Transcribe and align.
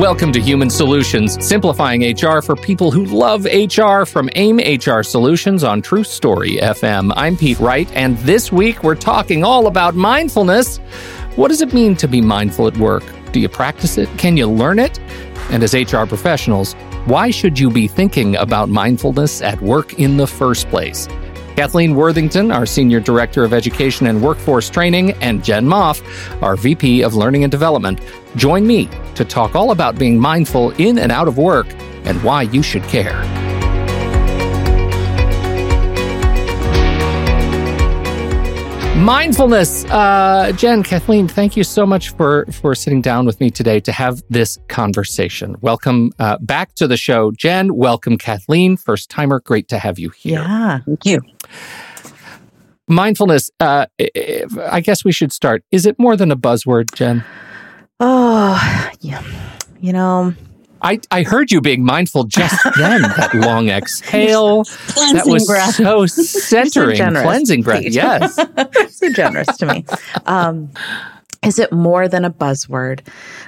Welcome 0.00 0.32
to 0.32 0.40
Human 0.40 0.70
Solutions, 0.70 1.36
simplifying 1.46 2.00
HR 2.14 2.40
for 2.40 2.56
people 2.56 2.90
who 2.90 3.04
love 3.04 3.44
HR 3.44 4.06
from 4.06 4.30
AIM 4.34 4.56
HR 4.56 5.02
Solutions 5.02 5.62
on 5.62 5.82
True 5.82 6.04
Story 6.04 6.52
FM. 6.52 7.12
I'm 7.16 7.36
Pete 7.36 7.60
Wright, 7.60 7.86
and 7.92 8.16
this 8.20 8.50
week 8.50 8.82
we're 8.82 8.94
talking 8.94 9.44
all 9.44 9.66
about 9.66 9.94
mindfulness. 9.94 10.78
What 11.36 11.48
does 11.48 11.60
it 11.60 11.74
mean 11.74 11.96
to 11.96 12.08
be 12.08 12.22
mindful 12.22 12.66
at 12.66 12.78
work? 12.78 13.04
Do 13.32 13.40
you 13.40 13.48
practice 13.50 13.98
it? 13.98 14.08
Can 14.16 14.38
you 14.38 14.50
learn 14.50 14.78
it? 14.78 14.98
And 15.50 15.62
as 15.62 15.74
HR 15.74 16.06
professionals, 16.06 16.72
why 17.04 17.30
should 17.30 17.58
you 17.58 17.68
be 17.70 17.86
thinking 17.86 18.36
about 18.36 18.70
mindfulness 18.70 19.42
at 19.42 19.60
work 19.60 19.98
in 19.98 20.16
the 20.16 20.26
first 20.26 20.66
place? 20.70 21.08
Kathleen 21.60 21.94
Worthington, 21.94 22.50
our 22.50 22.64
Senior 22.64 23.00
Director 23.00 23.44
of 23.44 23.52
Education 23.52 24.06
and 24.06 24.22
Workforce 24.22 24.70
Training, 24.70 25.12
and 25.20 25.44
Jen 25.44 25.66
Moff, 25.66 26.00
our 26.42 26.56
VP 26.56 27.02
of 27.02 27.14
Learning 27.14 27.44
and 27.44 27.50
Development, 27.50 28.00
join 28.36 28.66
me 28.66 28.88
to 29.14 29.26
talk 29.26 29.54
all 29.54 29.70
about 29.70 29.98
being 29.98 30.18
mindful 30.18 30.70
in 30.78 30.96
and 30.96 31.12
out 31.12 31.28
of 31.28 31.36
work 31.36 31.66
and 32.06 32.24
why 32.24 32.44
you 32.44 32.62
should 32.62 32.82
care. 32.84 33.12
Mindfulness, 38.96 39.84
uh, 39.86 40.52
Jen, 40.56 40.82
Kathleen, 40.82 41.28
thank 41.28 41.56
you 41.56 41.64
so 41.64 41.84
much 41.84 42.10
for 42.10 42.46
for 42.52 42.74
sitting 42.74 43.00
down 43.00 43.24
with 43.24 43.40
me 43.40 43.50
today 43.50 43.80
to 43.80 43.92
have 43.92 44.22
this 44.28 44.58
conversation. 44.68 45.56
Welcome 45.62 46.12
uh, 46.18 46.36
back 46.38 46.74
to 46.74 46.86
the 46.86 46.98
show, 46.98 47.32
Jen. 47.32 47.74
Welcome, 47.74 48.18
Kathleen, 48.18 48.76
first 48.76 49.10
timer. 49.10 49.40
Great 49.40 49.68
to 49.68 49.78
have 49.78 49.98
you 49.98 50.10
here. 50.10 50.40
Yeah, 50.40 50.80
thank 50.86 51.06
you. 51.06 51.20
Mindfulness. 52.88 53.50
Uh, 53.60 53.86
I 54.70 54.80
guess 54.80 55.04
we 55.04 55.12
should 55.12 55.32
start. 55.32 55.64
Is 55.70 55.86
it 55.86 55.98
more 55.98 56.16
than 56.16 56.30
a 56.32 56.36
buzzword, 56.36 56.92
Jen? 56.94 57.24
Oh, 58.00 58.90
yeah. 59.00 59.22
You 59.80 59.92
know, 59.92 60.34
I, 60.82 61.00
I 61.10 61.22
heard 61.22 61.50
you 61.50 61.60
being 61.60 61.84
mindful 61.84 62.24
just 62.24 62.56
then. 62.76 63.02
that 63.02 63.34
long 63.34 63.68
exhale. 63.68 64.64
Cleansing 64.64 65.16
that 65.16 65.26
was 65.26 65.46
breath. 65.46 65.74
so 65.74 66.06
centering. 66.06 66.96
generous, 66.96 67.26
Cleansing 67.26 67.62
breath. 67.62 67.82
Pete. 67.82 67.92
Yes. 67.92 68.34
so 68.90 69.12
generous 69.12 69.56
to 69.58 69.66
me. 69.66 69.84
Um, 70.26 70.70
is 71.42 71.58
it 71.58 71.72
more 71.72 72.08
than 72.08 72.24
a 72.24 72.30
buzzword? 72.30 73.00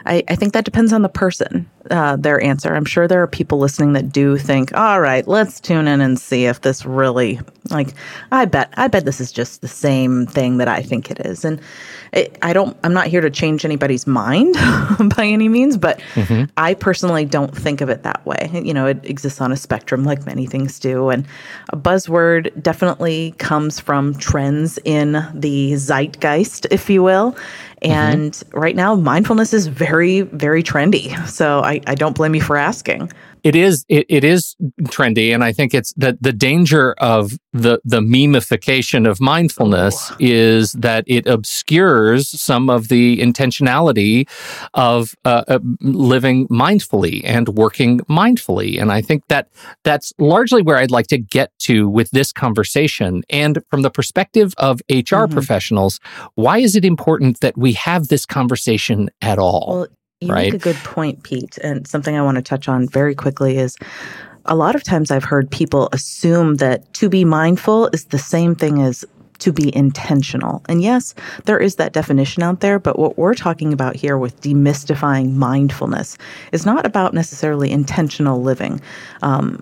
I, 0.06 0.22
I 0.28 0.36
think 0.36 0.52
that 0.54 0.64
depends 0.64 0.92
on 0.92 1.02
the 1.02 1.08
person, 1.08 1.68
uh, 1.90 2.16
their 2.16 2.42
answer. 2.42 2.74
I'm 2.74 2.84
sure 2.84 3.08
there 3.08 3.22
are 3.22 3.26
people 3.26 3.58
listening 3.58 3.92
that 3.94 4.12
do 4.12 4.36
think, 4.36 4.74
all 4.76 5.00
right, 5.00 5.26
let's 5.26 5.60
tune 5.60 5.88
in 5.88 6.00
and 6.00 6.18
see 6.18 6.46
if 6.46 6.60
this 6.60 6.84
really, 6.86 7.40
like, 7.70 7.94
I 8.30 8.44
bet, 8.44 8.72
I 8.76 8.88
bet 8.88 9.04
this 9.04 9.20
is 9.20 9.32
just 9.32 9.60
the 9.60 9.68
same 9.68 10.26
thing 10.26 10.58
that 10.58 10.68
I 10.68 10.82
think 10.82 11.10
it 11.10 11.20
is. 11.24 11.44
And 11.44 11.60
it, 12.12 12.38
I 12.42 12.52
don't, 12.52 12.76
I'm 12.84 12.92
not 12.92 13.06
here 13.06 13.20
to 13.20 13.30
change 13.30 13.64
anybody's 13.64 14.06
mind 14.06 14.54
by 15.16 15.24
any 15.24 15.48
means, 15.48 15.76
but 15.76 16.00
I 16.56 16.74
personally 16.74 17.24
don't 17.24 17.56
think 17.56 17.80
of 17.80 17.88
it 17.88 18.02
that 18.02 18.24
way. 18.26 18.50
You 18.52 18.74
know, 18.74 18.86
it 18.86 19.04
exists 19.04 19.40
on 19.40 19.50
a 19.50 19.56
spectrum 19.56 20.04
like 20.04 20.26
many 20.26 20.46
things 20.46 20.78
do. 20.78 21.08
And 21.08 21.26
a 21.70 21.76
buzzword 21.76 22.62
definitely 22.62 23.34
comes 23.38 23.80
from 23.80 24.14
trends 24.14 24.78
in 24.84 25.12
the 25.34 25.72
zeitgeist, 25.74 26.66
if 26.70 26.90
you 26.90 27.02
will. 27.02 27.36
And 27.82 28.40
right 28.52 28.76
now, 28.76 28.94
mindfulness 28.94 29.52
is 29.52 29.66
very, 29.66 30.20
very 30.20 30.62
trendy. 30.62 31.16
So 31.26 31.60
I, 31.60 31.71
I 31.86 31.94
don't 31.94 32.16
blame 32.16 32.34
you 32.34 32.42
for 32.42 32.56
asking. 32.56 33.10
It 33.42 33.56
is 33.56 33.84
it, 33.88 34.06
it 34.08 34.22
is 34.22 34.54
trendy, 34.82 35.34
and 35.34 35.42
I 35.42 35.52
think 35.52 35.74
it's 35.74 35.92
that 35.94 36.22
the 36.22 36.32
danger 36.32 36.94
of 36.98 37.38
the 37.52 37.80
the 37.84 38.00
memification 38.00 39.08
of 39.08 39.20
mindfulness 39.20 40.12
is 40.20 40.72
that 40.72 41.04
it 41.08 41.26
obscures 41.26 42.28
some 42.28 42.70
of 42.70 42.88
the 42.88 43.18
intentionality 43.18 44.28
of 44.74 45.14
uh, 45.24 45.42
uh, 45.48 45.58
living 45.80 46.46
mindfully 46.48 47.22
and 47.24 47.48
working 47.48 47.98
mindfully, 48.00 48.80
and 48.80 48.92
I 48.92 49.02
think 49.02 49.24
that 49.28 49.48
that's 49.82 50.12
largely 50.18 50.62
where 50.62 50.76
I'd 50.76 50.92
like 50.92 51.08
to 51.08 51.18
get 51.18 51.50
to 51.60 51.88
with 51.88 52.10
this 52.12 52.32
conversation. 52.32 53.22
And 53.28 53.58
from 53.70 53.82
the 53.82 53.90
perspective 53.90 54.54
of 54.58 54.80
HR 54.88 55.26
professionals, 55.26 55.98
why 56.34 56.58
is 56.58 56.76
it 56.76 56.84
important 56.84 57.40
that 57.40 57.58
we 57.58 57.72
have 57.72 58.08
this 58.08 58.24
conversation 58.24 59.10
at 59.20 59.38
all? 59.38 59.66
Well, 59.68 59.86
you 60.22 60.32
right? 60.32 60.52
make 60.52 60.54
a 60.54 60.58
good 60.58 60.76
point, 60.76 61.22
Pete. 61.22 61.58
And 61.58 61.86
something 61.86 62.16
I 62.16 62.22
want 62.22 62.36
to 62.36 62.42
touch 62.42 62.68
on 62.68 62.88
very 62.88 63.14
quickly 63.14 63.58
is 63.58 63.76
a 64.46 64.56
lot 64.56 64.74
of 64.74 64.82
times 64.82 65.10
I've 65.10 65.24
heard 65.24 65.50
people 65.50 65.88
assume 65.92 66.56
that 66.56 66.92
to 66.94 67.08
be 67.08 67.24
mindful 67.24 67.88
is 67.88 68.06
the 68.06 68.18
same 68.18 68.54
thing 68.54 68.80
as 68.82 69.04
to 69.42 69.52
be 69.52 69.74
intentional. 69.74 70.62
And 70.68 70.82
yes, 70.82 71.14
there 71.46 71.58
is 71.58 71.74
that 71.76 71.92
definition 71.92 72.44
out 72.44 72.60
there, 72.60 72.78
but 72.78 72.96
what 72.96 73.18
we're 73.18 73.34
talking 73.34 73.72
about 73.72 73.96
here 73.96 74.16
with 74.16 74.40
demystifying 74.40 75.32
mindfulness 75.32 76.16
is 76.52 76.64
not 76.64 76.86
about 76.86 77.12
necessarily 77.12 77.72
intentional 77.72 78.40
living 78.40 78.80
um, 79.22 79.60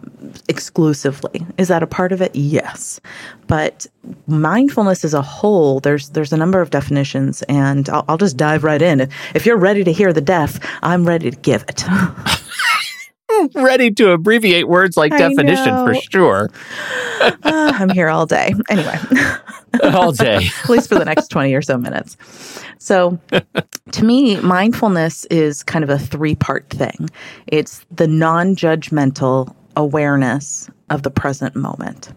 exclusively. 0.48 1.46
Is 1.56 1.68
that 1.68 1.82
a 1.82 1.86
part 1.86 2.12
of 2.12 2.20
it? 2.20 2.36
Yes. 2.36 3.00
But 3.46 3.86
mindfulness 4.26 5.02
as 5.02 5.14
a 5.14 5.22
whole, 5.22 5.80
there's 5.80 6.10
there's 6.10 6.32
a 6.32 6.36
number 6.36 6.60
of 6.60 6.70
definitions, 6.70 7.42
and 7.42 7.88
I'll, 7.88 8.04
I'll 8.06 8.18
just 8.18 8.36
dive 8.36 8.64
right 8.64 8.82
in. 8.82 9.00
If, 9.34 9.46
you're 9.46 9.56
ready 9.56 9.82
to 9.84 9.92
hear 9.92 10.12
the 10.12 10.20
def, 10.20 10.60
I'm 10.82 11.06
ready 11.06 11.30
to 11.30 11.36
give 11.36 11.64
it. 11.68 11.84
ready 13.54 13.90
to 13.90 14.10
abbreviate 14.10 14.68
words 14.68 14.96
like 14.96 15.12
I 15.12 15.18
definition 15.18 15.84
for 15.84 15.94
sure 15.94 16.50
Ah, 17.44 17.76
I'm 17.78 17.90
here 17.90 18.08
all 18.08 18.26
day. 18.26 18.54
Anyway. 18.68 18.98
all 19.82 20.12
day. 20.12 20.48
at 20.62 20.70
least 20.70 20.88
for 20.88 20.98
the 20.98 21.04
next 21.04 21.28
20 21.28 21.52
or 21.54 21.62
so 21.62 21.76
minutes. 21.76 22.16
So, 22.78 23.18
to 23.92 24.04
me, 24.04 24.40
mindfulness 24.40 25.26
is 25.26 25.62
kind 25.62 25.84
of 25.84 25.90
a 25.90 25.98
three 25.98 26.34
part 26.34 26.68
thing 26.70 27.10
it's 27.46 27.84
the 27.90 28.06
non 28.06 28.56
judgmental 28.56 29.54
awareness 29.76 30.70
of 30.88 31.02
the 31.02 31.10
present 31.10 31.54
moment. 31.54 32.10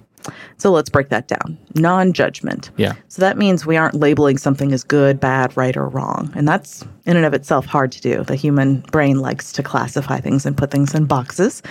So, 0.57 0.71
let's 0.71 0.89
break 0.89 1.09
that 1.09 1.27
down 1.27 1.57
non 1.75 2.13
judgment. 2.13 2.71
Yeah. 2.77 2.93
So, 3.07 3.21
that 3.21 3.37
means 3.37 3.65
we 3.65 3.77
aren't 3.77 3.95
labeling 3.95 4.37
something 4.37 4.71
as 4.71 4.83
good, 4.83 5.19
bad, 5.19 5.55
right, 5.55 5.75
or 5.75 5.87
wrong. 5.87 6.31
And 6.35 6.47
that's 6.47 6.85
in 7.05 7.17
and 7.17 7.25
of 7.25 7.33
itself 7.33 7.65
hard 7.65 7.91
to 7.93 8.01
do. 8.01 8.23
The 8.23 8.35
human 8.35 8.79
brain 8.91 9.19
likes 9.19 9.51
to 9.53 9.63
classify 9.63 10.19
things 10.19 10.45
and 10.45 10.55
put 10.55 10.71
things 10.71 10.95
in 10.95 11.05
boxes. 11.05 11.61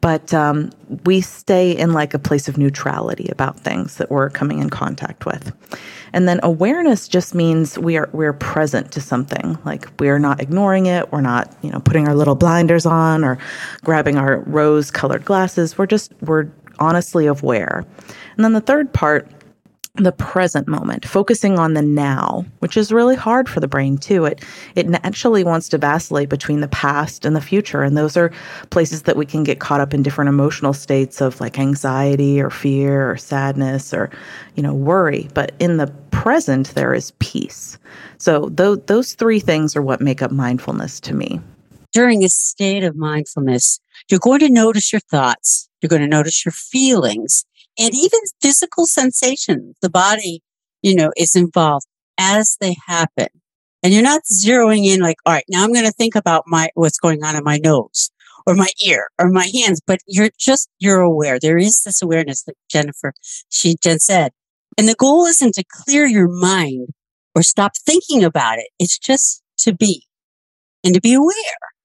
But 0.00 0.34
um, 0.34 0.70
we 1.04 1.20
stay 1.20 1.72
in 1.72 1.92
like 1.92 2.12
a 2.12 2.18
place 2.18 2.48
of 2.48 2.58
neutrality 2.58 3.28
about 3.30 3.58
things 3.60 3.96
that 3.96 4.10
we're 4.10 4.30
coming 4.30 4.58
in 4.58 4.68
contact 4.68 5.24
with. 5.24 5.52
And 6.12 6.28
then 6.28 6.40
awareness 6.42 7.08
just 7.08 7.34
means 7.34 7.78
we 7.78 7.96
are 7.96 8.08
we're 8.12 8.32
present 8.32 8.92
to 8.92 9.00
something. 9.00 9.58
Like 9.64 9.88
we're 9.98 10.18
not 10.18 10.40
ignoring 10.40 10.86
it. 10.86 11.10
We're 11.10 11.20
not, 11.20 11.52
you 11.62 11.70
know, 11.70 11.80
putting 11.80 12.06
our 12.06 12.14
little 12.14 12.34
blinders 12.36 12.86
on 12.86 13.24
or 13.24 13.38
grabbing 13.82 14.16
our 14.16 14.40
rose 14.40 14.90
colored 14.90 15.24
glasses. 15.24 15.76
We're 15.76 15.86
just 15.86 16.12
we're 16.20 16.50
honestly 16.78 17.26
aware. 17.26 17.84
And 18.36 18.44
then 18.44 18.52
the 18.52 18.60
third 18.60 18.92
part 18.92 19.30
the 19.96 20.10
present 20.10 20.66
moment, 20.66 21.06
focusing 21.06 21.56
on 21.56 21.74
the 21.74 21.82
now, 21.82 22.44
which 22.58 22.76
is 22.76 22.90
really 22.90 23.14
hard 23.14 23.48
for 23.48 23.60
the 23.60 23.68
brain 23.68 23.96
too. 23.96 24.24
It 24.24 24.42
it 24.74 24.88
naturally 24.88 25.44
wants 25.44 25.68
to 25.68 25.78
vacillate 25.78 26.28
between 26.28 26.60
the 26.60 26.68
past 26.68 27.24
and 27.24 27.36
the 27.36 27.40
future, 27.40 27.82
and 27.84 27.96
those 27.96 28.16
are 28.16 28.32
places 28.70 29.02
that 29.02 29.16
we 29.16 29.24
can 29.24 29.44
get 29.44 29.60
caught 29.60 29.80
up 29.80 29.94
in 29.94 30.02
different 30.02 30.28
emotional 30.30 30.72
states 30.72 31.20
of 31.20 31.40
like 31.40 31.60
anxiety 31.60 32.40
or 32.40 32.50
fear 32.50 33.08
or 33.08 33.16
sadness 33.16 33.94
or 33.94 34.10
you 34.56 34.64
know 34.64 34.74
worry. 34.74 35.28
But 35.32 35.52
in 35.60 35.76
the 35.76 35.86
present, 36.10 36.74
there 36.74 36.92
is 36.92 37.12
peace. 37.20 37.78
So 38.18 38.48
those 38.52 38.80
those 38.86 39.14
three 39.14 39.38
things 39.38 39.76
are 39.76 39.82
what 39.82 40.00
make 40.00 40.22
up 40.22 40.32
mindfulness 40.32 40.98
to 41.00 41.14
me. 41.14 41.40
during 41.92 42.24
a 42.24 42.28
state 42.28 42.82
of 42.84 42.96
mindfulness, 42.96 43.80
you're 44.10 44.20
going 44.20 44.40
to 44.40 44.48
notice 44.48 44.92
your 44.92 45.00
thoughts, 45.00 45.68
you're 45.80 45.88
going 45.88 46.02
to 46.02 46.08
notice 46.08 46.44
your 46.44 46.52
feelings, 46.52 47.44
and 47.78 47.94
even 47.94 48.20
physical 48.40 48.86
sensations. 48.86 49.76
The 49.82 49.90
body, 49.90 50.42
you 50.82 50.94
know, 50.94 51.10
is 51.16 51.34
involved 51.34 51.86
as 52.18 52.56
they 52.60 52.76
happen. 52.86 53.28
And 53.82 53.92
you're 53.92 54.02
not 54.02 54.22
zeroing 54.32 54.86
in 54.86 55.00
like, 55.00 55.16
all 55.26 55.32
right, 55.34 55.44
now 55.48 55.62
I'm 55.62 55.72
going 55.72 55.84
to 55.84 55.92
think 55.92 56.14
about 56.14 56.44
my, 56.46 56.70
what's 56.74 56.98
going 56.98 57.22
on 57.22 57.36
in 57.36 57.44
my 57.44 57.58
nose 57.58 58.10
or 58.46 58.54
my 58.54 58.68
ear 58.86 59.08
or 59.18 59.30
my 59.30 59.50
hands, 59.54 59.80
but 59.86 60.00
you're 60.06 60.30
just, 60.38 60.68
you're 60.78 61.00
aware. 61.00 61.38
There 61.38 61.58
is 61.58 61.82
this 61.82 62.00
awareness 62.00 62.42
that 62.44 62.56
Jennifer, 62.70 63.12
she, 63.48 63.76
Jen 63.82 63.98
said. 63.98 64.32
And 64.78 64.88
the 64.88 64.94
goal 64.94 65.26
isn't 65.26 65.54
to 65.54 65.64
clear 65.70 66.06
your 66.06 66.28
mind 66.28 66.88
or 67.34 67.42
stop 67.42 67.76
thinking 67.76 68.24
about 68.24 68.58
it. 68.58 68.68
It's 68.78 68.98
just 68.98 69.42
to 69.58 69.74
be 69.74 70.06
and 70.82 70.94
to 70.94 71.00
be 71.00 71.14
aware, 71.14 71.34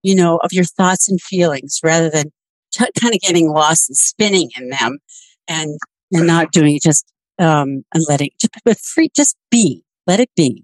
you 0.03 0.15
know, 0.15 0.37
of 0.37 0.51
your 0.53 0.65
thoughts 0.65 1.09
and 1.09 1.21
feelings 1.21 1.79
rather 1.83 2.09
than 2.09 2.31
t- 2.71 2.85
kind 2.99 3.13
of 3.13 3.19
getting 3.21 3.49
lost 3.49 3.89
and 3.89 3.97
spinning 3.97 4.49
in 4.57 4.69
them 4.69 4.99
and, 5.47 5.77
and 6.13 6.27
not 6.27 6.51
doing 6.51 6.75
it 6.75 6.83
just, 6.83 7.05
um, 7.39 7.83
and 7.93 8.03
letting, 8.07 8.29
just, 8.39 8.53
but 8.65 8.79
free, 8.79 9.09
just 9.15 9.35
be, 9.49 9.83
let 10.07 10.19
it 10.19 10.29
be. 10.35 10.63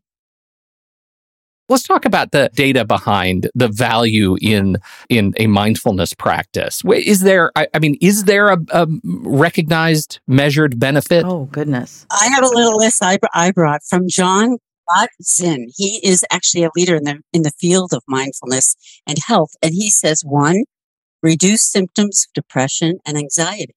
Let's 1.68 1.82
talk 1.82 2.06
about 2.06 2.32
the 2.32 2.52
data 2.54 2.86
behind 2.86 3.50
the 3.56 3.68
value 3.68 4.38
in 4.40 4.78
in 5.10 5.34
a 5.38 5.48
mindfulness 5.48 6.14
practice. 6.14 6.84
Is 6.86 7.22
there, 7.22 7.52
I, 7.56 7.68
I 7.74 7.80
mean, 7.80 7.98
is 8.02 8.26
there 8.26 8.50
a, 8.50 8.60
a 8.70 8.88
recognized, 9.04 10.20
measured 10.28 10.80
benefit? 10.80 11.26
Oh 11.26 11.46
goodness. 11.46 12.06
I 12.12 12.28
have 12.28 12.44
a 12.44 12.50
little 12.50 12.78
list 12.78 13.02
I, 13.04 13.18
I 13.34 13.50
brought 13.50 13.82
from 13.84 14.08
Jon 14.08 14.60
Kabat-Zinn. 14.90 15.68
He 15.76 16.00
is 16.04 16.26
actually 16.32 16.64
a 16.64 16.72
leader 16.76 16.96
in 16.96 17.04
the 17.04 17.20
in 17.34 17.44
the 17.44 17.52
field 17.60 17.94
of 17.94 18.04
mindfulness 18.08 18.76
and 19.08 19.18
health, 19.26 19.52
and 19.62 19.74
he 19.74 19.90
says 19.90 20.24
one, 20.26 20.64
reduce 21.22 21.62
symptoms 21.64 22.26
of 22.28 22.34
depression 22.34 23.00
and 23.06 23.18
anxiety. 23.18 23.76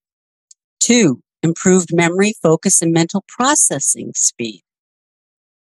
Two, 0.80 1.20
improved 1.42 1.90
memory, 1.92 2.34
focus, 2.42 2.82
and 2.82 2.92
mental 2.92 3.24
processing 3.28 4.12
speed. 4.14 4.62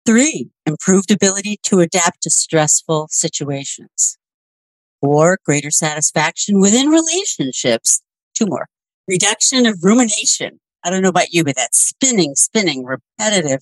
Three, 0.05 0.49
improved 0.65 1.11
ability 1.11 1.59
to 1.63 1.79
adapt 1.79 2.23
to 2.23 2.29
stressful 2.29 3.07
situations. 3.11 4.17
Four, 5.01 5.39
greater 5.45 5.71
satisfaction 5.71 6.59
within 6.59 6.87
relationships. 6.89 8.01
Two 8.33 8.45
more, 8.47 8.67
reduction 9.07 9.65
of 9.65 9.83
rumination. 9.83 10.59
I 10.83 10.89
don't 10.89 11.01
know 11.01 11.09
about 11.09 11.33
you, 11.33 11.43
but 11.43 11.55
that 11.55 11.75
spinning, 11.75 12.35
spinning, 12.35 12.85
repetitive, 12.85 13.61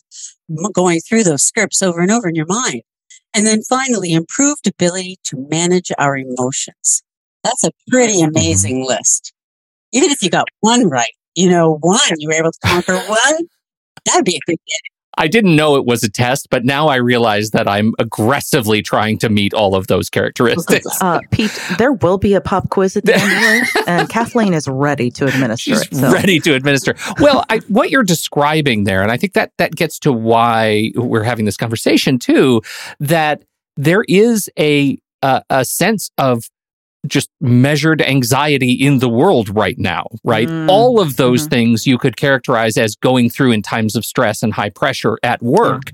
going 0.74 1.00
through 1.02 1.24
those 1.24 1.44
scripts 1.44 1.82
over 1.82 2.02
and 2.02 2.12
over 2.12 2.30
in 2.30 2.36
your 2.36 2.46
mind. 2.48 2.82
And 3.34 3.46
then 3.46 3.62
finally, 3.64 4.14
improved 4.14 4.68
ability 4.68 5.18
to 5.26 5.48
manage 5.50 5.92
our 5.98 6.18
emotions. 6.18 7.04
That's 7.44 7.64
a 7.64 7.72
pretty 7.90 8.22
mm-hmm. 8.22 8.30
amazing 8.30 8.86
list. 8.86 9.34
Even 9.92 10.12
if 10.12 10.22
you 10.22 10.30
got 10.30 10.48
one 10.62 10.90
right, 10.90 11.14
you 11.36 11.50
know, 11.50 11.78
one, 11.82 12.00
you 12.18 12.28
were 12.28 12.34
able 12.34 12.52
to 12.52 12.60
conquer 12.66 12.98
one, 12.98 13.38
that'd 14.06 14.26
be 14.26 14.36
a 14.36 14.40
good. 14.48 14.58
I 15.18 15.28
didn't 15.28 15.56
know 15.56 15.76
it 15.76 15.86
was 15.86 16.04
a 16.04 16.10
test, 16.10 16.50
but 16.50 16.64
now 16.64 16.88
I 16.88 16.96
realize 16.96 17.52
that 17.52 17.68
I'm 17.68 17.94
aggressively 18.00 18.82
trying 18.82 19.18
to 19.20 19.30
meet 19.30 19.54
all 19.54 19.76
of 19.76 19.88
those 19.88 20.10
characteristics. 20.10 20.86
Uh, 21.02 21.20
Pete, 21.32 21.58
there 21.78 21.94
will 21.94 22.18
be 22.18 22.34
a 22.34 22.42
pop 22.42 22.70
quiz 22.70 22.96
at 22.96 23.06
the 23.06 23.16
end 23.16 23.64
of 23.64 23.84
and 23.88 24.10
Kathleen 24.10 24.54
is 24.54 24.68
ready 24.68 25.10
to 25.12 25.26
administer 25.26 25.76
She's 25.76 25.82
it. 25.88 25.96
So. 25.96 26.12
ready 26.12 26.40
to 26.42 26.54
administer. 26.54 26.96
Well, 27.20 27.44
I, 27.50 27.60
what 27.68 27.90
you're 27.90 28.04
describing 28.04 28.84
there, 28.84 29.02
and 29.02 29.12
I 29.12 29.18
think 29.18 29.34
that 29.34 29.52
that 29.58 29.76
gets 29.76 30.00
to 30.00 30.12
why 30.12 30.92
we're 30.96 31.24
having 31.24 31.46
this 31.46 31.58
conversation 31.58 32.20
too, 32.20 32.62
that 33.00 33.44
there 33.76 34.04
is 34.08 34.50
a 34.58 34.98
a, 35.24 35.42
a 35.50 35.66
sense 35.66 36.12
of 36.18 36.44
just 37.06 37.30
measured 37.40 38.02
anxiety 38.02 38.72
in 38.72 39.00
the 39.00 39.10
world 39.10 39.50
right 39.56 39.78
now, 39.78 40.08
right? 40.24 40.48
Mm. 40.48 40.70
All 40.70 41.00
of 41.00 41.18
those 41.18 41.44
mm-hmm. 41.44 41.50
things 41.50 41.88
you 41.88 41.98
could 41.98 42.18
characterize 42.18 42.78
as 42.78 42.96
going 42.96 43.30
through 43.30 43.52
in 43.52 43.62
times 43.62 43.96
of 43.96 44.06
stress 44.06 44.42
and 44.44 44.54
high 44.54 44.70
pressure 44.70 45.18
at 45.24 45.42
work. 45.42 45.92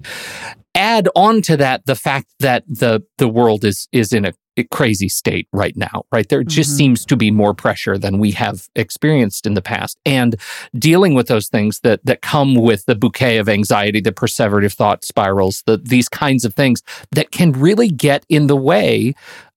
Add 0.76 1.08
on 1.16 1.42
to 1.44 1.58
that 1.58 1.86
the 1.86 1.96
fact 1.96 2.28
that 2.40 2.64
the 2.68 3.04
the 3.20 3.28
world 3.28 3.64
is 3.64 3.88
is 3.92 4.12
in 4.12 4.26
a, 4.26 4.34
a 4.58 4.64
crazy 4.64 5.08
state 5.08 5.48
right 5.54 5.78
now, 5.78 6.06
right? 6.12 6.28
There 6.28 6.44
just 6.44 6.72
mm-hmm. 6.72 6.78
seems 6.78 7.06
to 7.06 7.16
be 7.16 7.30
more 7.30 7.54
pressure 7.54 7.96
than 7.96 8.18
we 8.18 8.32
have 8.32 8.68
experienced 8.76 9.46
in 9.46 9.54
the 9.54 9.62
past. 9.62 10.00
And 10.04 10.36
dealing 10.76 11.14
with 11.14 11.28
those 11.28 11.48
things 11.48 11.82
that 11.82 12.04
that 12.06 12.24
come 12.24 12.56
with 12.56 12.86
the 12.88 12.96
bouquet 12.96 13.38
of 13.38 13.48
anxiety, 13.48 14.02
the 14.02 14.12
perseverative 14.12 14.74
thought 14.74 15.06
spirals, 15.06 15.62
the 15.68 15.78
these 15.78 16.10
kinds 16.10 16.44
of 16.44 16.56
things 16.56 16.82
that 17.12 17.30
can 17.30 17.52
really 17.52 17.90
get 17.90 18.26
in 18.28 18.48
the 18.48 18.58
way 18.58 19.14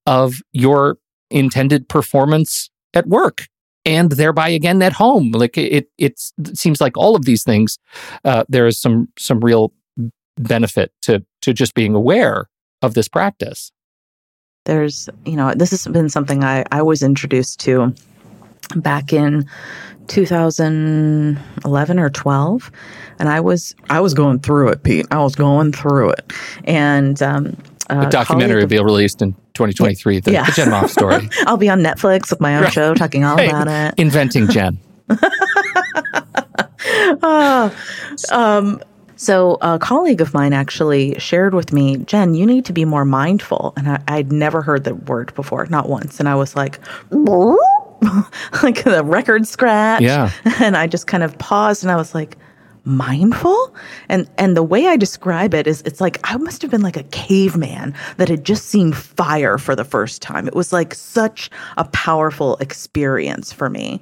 of 0.07 0.43
your 0.53 0.99
intended 1.31 1.89
performance 1.89 2.71
at 2.95 3.07
work 3.07 3.49
and 3.85 4.13
thereby 4.13 4.49
again 4.49 4.83
at 4.83 4.93
home. 4.93 5.31
Like 5.31 5.57
it, 5.57 5.89
it 5.97 6.21
seems 6.55 6.81
like 6.81 6.97
all 6.97 7.17
of 7.17 7.25
these 7.25 7.45
things, 7.45 7.79
uh, 8.25 8.45
there 8.49 8.67
is 8.67 8.81
some 8.81 9.09
some 9.19 9.41
real 9.41 9.73
benefit 10.37 10.93
to 11.03 11.25
to 11.43 11.53
just 11.53 11.75
being 11.75 11.95
aware 11.95 12.49
of 12.83 12.95
this 12.95 13.09
practice. 13.09 13.73
There's, 14.65 15.09
you 15.25 15.37
know, 15.37 15.55
this 15.55 15.71
has 15.71 15.87
been 15.87 16.09
something 16.09 16.43
I, 16.43 16.65
I 16.73 16.83
was 16.83 17.03
introduced 17.03 17.61
to 17.61 17.95
back 18.75 19.13
in 19.13 19.49
2011 20.09 21.99
or 21.99 22.11
12 22.11 22.71
and 23.19 23.29
i 23.29 23.41
was 23.41 23.75
i 23.91 24.01
was 24.01 24.15
going 24.15 24.39
through 24.39 24.69
it 24.69 24.83
pete 24.83 25.07
i 25.11 25.19
was 25.23 25.35
going 25.35 25.73
through 25.73 26.11
it 26.11 26.33
and 26.65 27.23
um, 27.23 27.57
a 27.89 28.09
documentary 28.09 28.61
will 28.61 28.69
be 28.69 28.79
released 28.79 29.23
in 29.23 29.33
2023, 29.55 30.21
the, 30.21 30.33
yeah. 30.33 30.45
the 30.45 30.53
Jen 30.53 30.69
Moff 30.69 30.89
story. 30.89 31.29
I'll 31.47 31.57
be 31.57 31.69
on 31.69 31.81
Netflix 31.81 32.31
with 32.31 32.41
my 32.41 32.57
own 32.57 32.65
right. 32.65 32.73
show 32.73 32.95
talking 32.95 33.25
all 33.25 33.37
right. 33.37 33.49
about 33.49 33.69
it. 33.69 33.95
Inventing 33.99 34.49
Jen. 34.49 34.79
uh, 37.23 37.71
um, 38.33 38.81
so 39.17 39.57
a 39.63 39.79
colleague 39.79 40.21
of 40.21 40.35
mine 40.35 40.53
actually 40.53 41.19
shared 41.19 41.55
with 41.55 41.73
me, 41.73 41.97
Jen, 41.99 42.35
you 42.35 42.45
need 42.45 42.65
to 42.67 42.73
be 42.73 42.85
more 42.85 43.05
mindful. 43.05 43.73
And 43.77 43.99
I, 44.07 44.17
would 44.17 44.33
never 44.33 44.63
heard 44.63 44.85
the 44.85 44.95
word 44.95 45.35
before, 45.35 45.67
not 45.67 45.89
once. 45.89 46.21
And 46.21 46.29
I 46.29 46.35
was 46.35 46.55
like, 46.55 46.79
like 47.11 48.85
the 48.85 49.03
record 49.05 49.47
scratch. 49.47 50.03
Yeah. 50.03 50.31
And 50.61 50.77
I 50.77 50.87
just 50.87 51.07
kind 51.07 51.23
of 51.23 51.37
paused 51.39 51.83
and 51.83 51.91
I 51.91 51.97
was 51.97 52.15
like, 52.15 52.37
mindful? 52.87 53.75
And 54.09 54.31
and 54.39 54.57
the 54.57 54.63
way 54.63 54.87
i 54.87 54.97
describe 54.97 55.53
it 55.53 55.67
is 55.67 55.83
it's 55.83 56.01
like 56.01 56.19
i 56.25 56.37
must 56.37 56.63
have 56.63 56.71
been 56.71 56.83
like 56.83 56.97
a 56.97 57.03
caveman 57.05 57.95
that 58.17 58.29
had 58.29 58.45
just 58.45 58.67
seen 58.67 58.93
fire 58.93 59.59
for 59.59 59.75
the 59.77 59.85
first 59.85 60.23
time. 60.23 60.47
It 60.47 60.55
was 60.55 60.73
like 60.73 60.95
such 60.95 61.51
a 61.77 61.85
powerful 61.85 62.57
experience 62.57 63.53
for 63.53 63.69
me. 63.69 64.01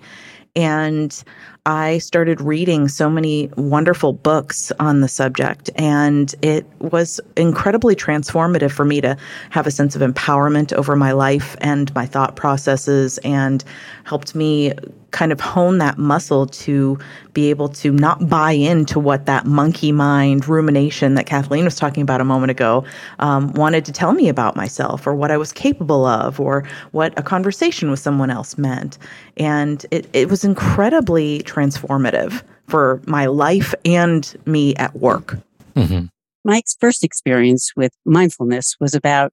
And 0.57 1.25
I 1.67 1.99
started 1.99 2.41
reading 2.41 2.89
so 2.89 3.11
many 3.11 3.51
wonderful 3.57 4.13
books 4.13 4.71
on 4.79 5.01
the 5.01 5.09
subject, 5.09 5.71
and 5.75 6.33
it 6.43 6.65
was 6.79 7.21
incredibly 7.37 7.97
transformative 7.97 8.71
for 8.71 8.85
me 8.85 9.01
to 9.01 9.17
have 9.51 9.67
a 9.67 9.71
sense 9.73 9.97
of 9.97 10.03
empowerment 10.03 10.73
over 10.75 10.95
my 10.95 11.11
life 11.11 11.57
and 11.61 11.93
my 11.95 12.07
thought 12.07 12.37
processes, 12.37 13.19
and 13.25 13.65
helped 14.05 14.35
me 14.35 14.73
kind 15.15 15.31
of 15.31 15.41
hone 15.41 15.79
that 15.79 15.97
muscle 15.97 16.45
to 16.45 16.99
be 17.35 17.49
able 17.49 17.69
to 17.69 17.93
not 17.93 18.29
buy 18.29 18.51
into 18.51 18.99
what 18.99 19.27
that 19.27 19.47
monkey 19.47 19.93
mind 19.93 20.49
rumination 20.49 21.15
that 21.15 21.25
Kathleen 21.25 21.65
was 21.65 21.77
talking 21.77 22.03
about 22.03 22.21
a 22.21 22.25
moment 22.25 22.51
ago 22.51 22.85
um, 23.21 23.53
wanted 23.53 23.85
to 23.85 23.93
tell 23.93 24.13
me 24.13 24.29
about 24.29 24.57
myself 24.57 25.07
or 25.07 25.15
what 25.15 25.31
I 25.31 25.37
was 25.37 25.53
capable 25.53 26.05
of 26.05 26.41
or 26.41 26.69
what 26.91 27.17
a 27.17 27.23
conversation 27.23 27.91
with 27.91 28.01
someone 28.01 28.29
else 28.29 28.59
meant. 28.59 28.99
And 29.37 29.87
it, 29.93 30.09
it 30.13 30.29
was 30.29 30.43
incredibly 30.43 31.45
transformative 31.45 32.43
for 32.67 33.01
my 33.07 33.27
life 33.27 33.73
and 33.85 34.35
me 34.47 34.75
at 34.77 34.97
work. 34.97 35.39
Mm-hmm. 35.77 36.07
Mike's 36.45 36.77
first 36.81 37.05
experience 37.05 37.71
with 37.77 37.93
mindfulness 38.05 38.75
was 38.81 38.95
about 38.97 39.33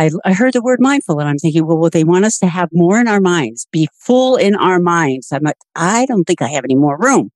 I, 0.00 0.10
I 0.24 0.32
heard 0.32 0.54
the 0.54 0.62
word 0.62 0.80
mindful 0.80 1.20
and 1.20 1.28
I'm 1.28 1.36
thinking, 1.36 1.66
well, 1.66 1.76
well, 1.76 1.90
they 1.90 2.04
want 2.04 2.24
us 2.24 2.38
to 2.38 2.46
have 2.46 2.70
more 2.72 2.98
in 2.98 3.06
our 3.06 3.20
minds, 3.20 3.66
be 3.70 3.86
full 3.92 4.36
in 4.36 4.54
our 4.54 4.80
minds. 4.80 5.30
I'm 5.30 5.42
like, 5.42 5.58
I 5.76 6.06
don't 6.06 6.24
think 6.24 6.40
I 6.40 6.48
have 6.48 6.64
any 6.64 6.74
more 6.74 6.96
room. 6.98 7.30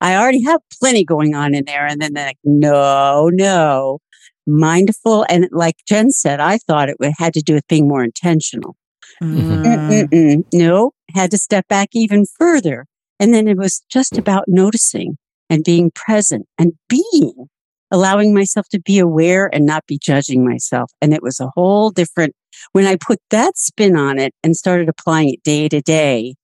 I 0.00 0.16
already 0.16 0.42
have 0.42 0.60
plenty 0.80 1.04
going 1.04 1.36
on 1.36 1.54
in 1.54 1.64
there. 1.64 1.86
And 1.86 2.00
then 2.00 2.14
they're 2.14 2.26
like, 2.26 2.38
no, 2.42 3.30
no, 3.32 4.00
mindful. 4.48 5.26
And 5.28 5.48
like 5.52 5.76
Jen 5.86 6.10
said, 6.10 6.40
I 6.40 6.58
thought 6.58 6.88
it 6.88 6.96
had 7.18 7.34
to 7.34 7.40
do 7.40 7.54
with 7.54 7.68
being 7.68 7.86
more 7.86 8.02
intentional. 8.02 8.74
Mm-hmm. 9.22 10.40
No, 10.52 10.90
had 11.14 11.30
to 11.30 11.38
step 11.38 11.68
back 11.68 11.90
even 11.92 12.24
further. 12.36 12.86
And 13.20 13.32
then 13.32 13.46
it 13.46 13.56
was 13.56 13.84
just 13.88 14.18
about 14.18 14.44
noticing 14.48 15.18
and 15.48 15.62
being 15.62 15.92
present 15.92 16.46
and 16.58 16.72
being 16.88 17.48
allowing 17.90 18.34
myself 18.34 18.68
to 18.70 18.80
be 18.80 18.98
aware 18.98 19.48
and 19.52 19.64
not 19.64 19.86
be 19.86 19.98
judging 19.98 20.46
myself. 20.46 20.92
And 21.00 21.12
it 21.12 21.22
was 21.22 21.40
a 21.40 21.50
whole 21.54 21.90
different, 21.90 22.34
when 22.72 22.86
I 22.86 22.96
put 22.96 23.18
that 23.30 23.56
spin 23.56 23.96
on 23.96 24.18
it 24.18 24.34
and 24.42 24.56
started 24.56 24.88
applying 24.88 25.30
it 25.30 25.42
day 25.42 25.68
to 25.68 25.80
day 25.80 26.34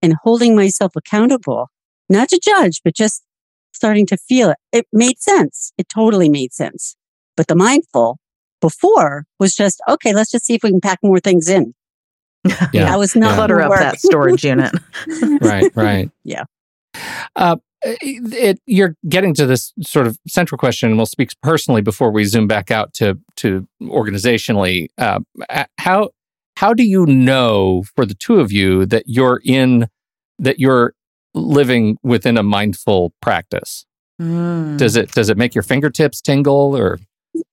and 0.00 0.14
holding 0.22 0.54
myself 0.54 0.92
accountable, 0.96 1.70
not 2.08 2.28
to 2.28 2.40
judge, 2.42 2.80
but 2.84 2.94
just 2.94 3.22
starting 3.72 4.06
to 4.06 4.16
feel 4.16 4.50
it, 4.50 4.58
it 4.72 4.86
made 4.92 5.18
sense. 5.20 5.72
It 5.78 5.88
totally 5.88 6.28
made 6.28 6.52
sense. 6.52 6.96
But 7.36 7.48
the 7.48 7.56
mindful 7.56 8.18
before 8.60 9.24
was 9.38 9.54
just, 9.54 9.80
okay, 9.88 10.12
let's 10.14 10.30
just 10.30 10.44
see 10.44 10.54
if 10.54 10.62
we 10.62 10.70
can 10.70 10.80
pack 10.80 10.98
more 11.02 11.20
things 11.20 11.48
in. 11.48 11.74
Yeah. 12.72 12.92
I 12.92 12.96
was 12.96 13.14
not 13.14 13.36
clutter 13.36 13.60
up 13.60 13.70
that 13.70 14.00
storage 14.00 14.44
unit. 14.52 14.72
right, 15.40 15.70
right. 15.76 16.10
Yeah. 16.24 16.44
Uh, 17.36 17.56
it, 17.84 18.60
you're 18.66 18.96
getting 19.08 19.34
to 19.34 19.46
this 19.46 19.72
sort 19.82 20.06
of 20.06 20.18
central 20.28 20.58
question, 20.58 20.88
and 20.88 20.98
we'll 20.98 21.06
speak 21.06 21.30
personally 21.42 21.82
before 21.82 22.10
we 22.10 22.24
zoom 22.24 22.46
back 22.46 22.70
out 22.70 22.94
to 22.94 23.18
to 23.36 23.66
organizationally. 23.82 24.88
Uh, 24.98 25.20
how 25.78 26.10
how 26.56 26.72
do 26.72 26.84
you 26.84 27.06
know 27.06 27.84
for 27.94 28.06
the 28.06 28.14
two 28.14 28.40
of 28.40 28.52
you 28.52 28.86
that 28.86 29.04
you're 29.06 29.40
in 29.44 29.88
that 30.38 30.58
you're 30.58 30.94
living 31.34 31.96
within 32.02 32.36
a 32.36 32.42
mindful 32.42 33.12
practice? 33.20 33.84
Mm. 34.20 34.78
Does 34.78 34.96
it 34.96 35.12
does 35.12 35.28
it 35.28 35.36
make 35.36 35.54
your 35.54 35.62
fingertips 35.62 36.20
tingle 36.20 36.76
or? 36.76 36.98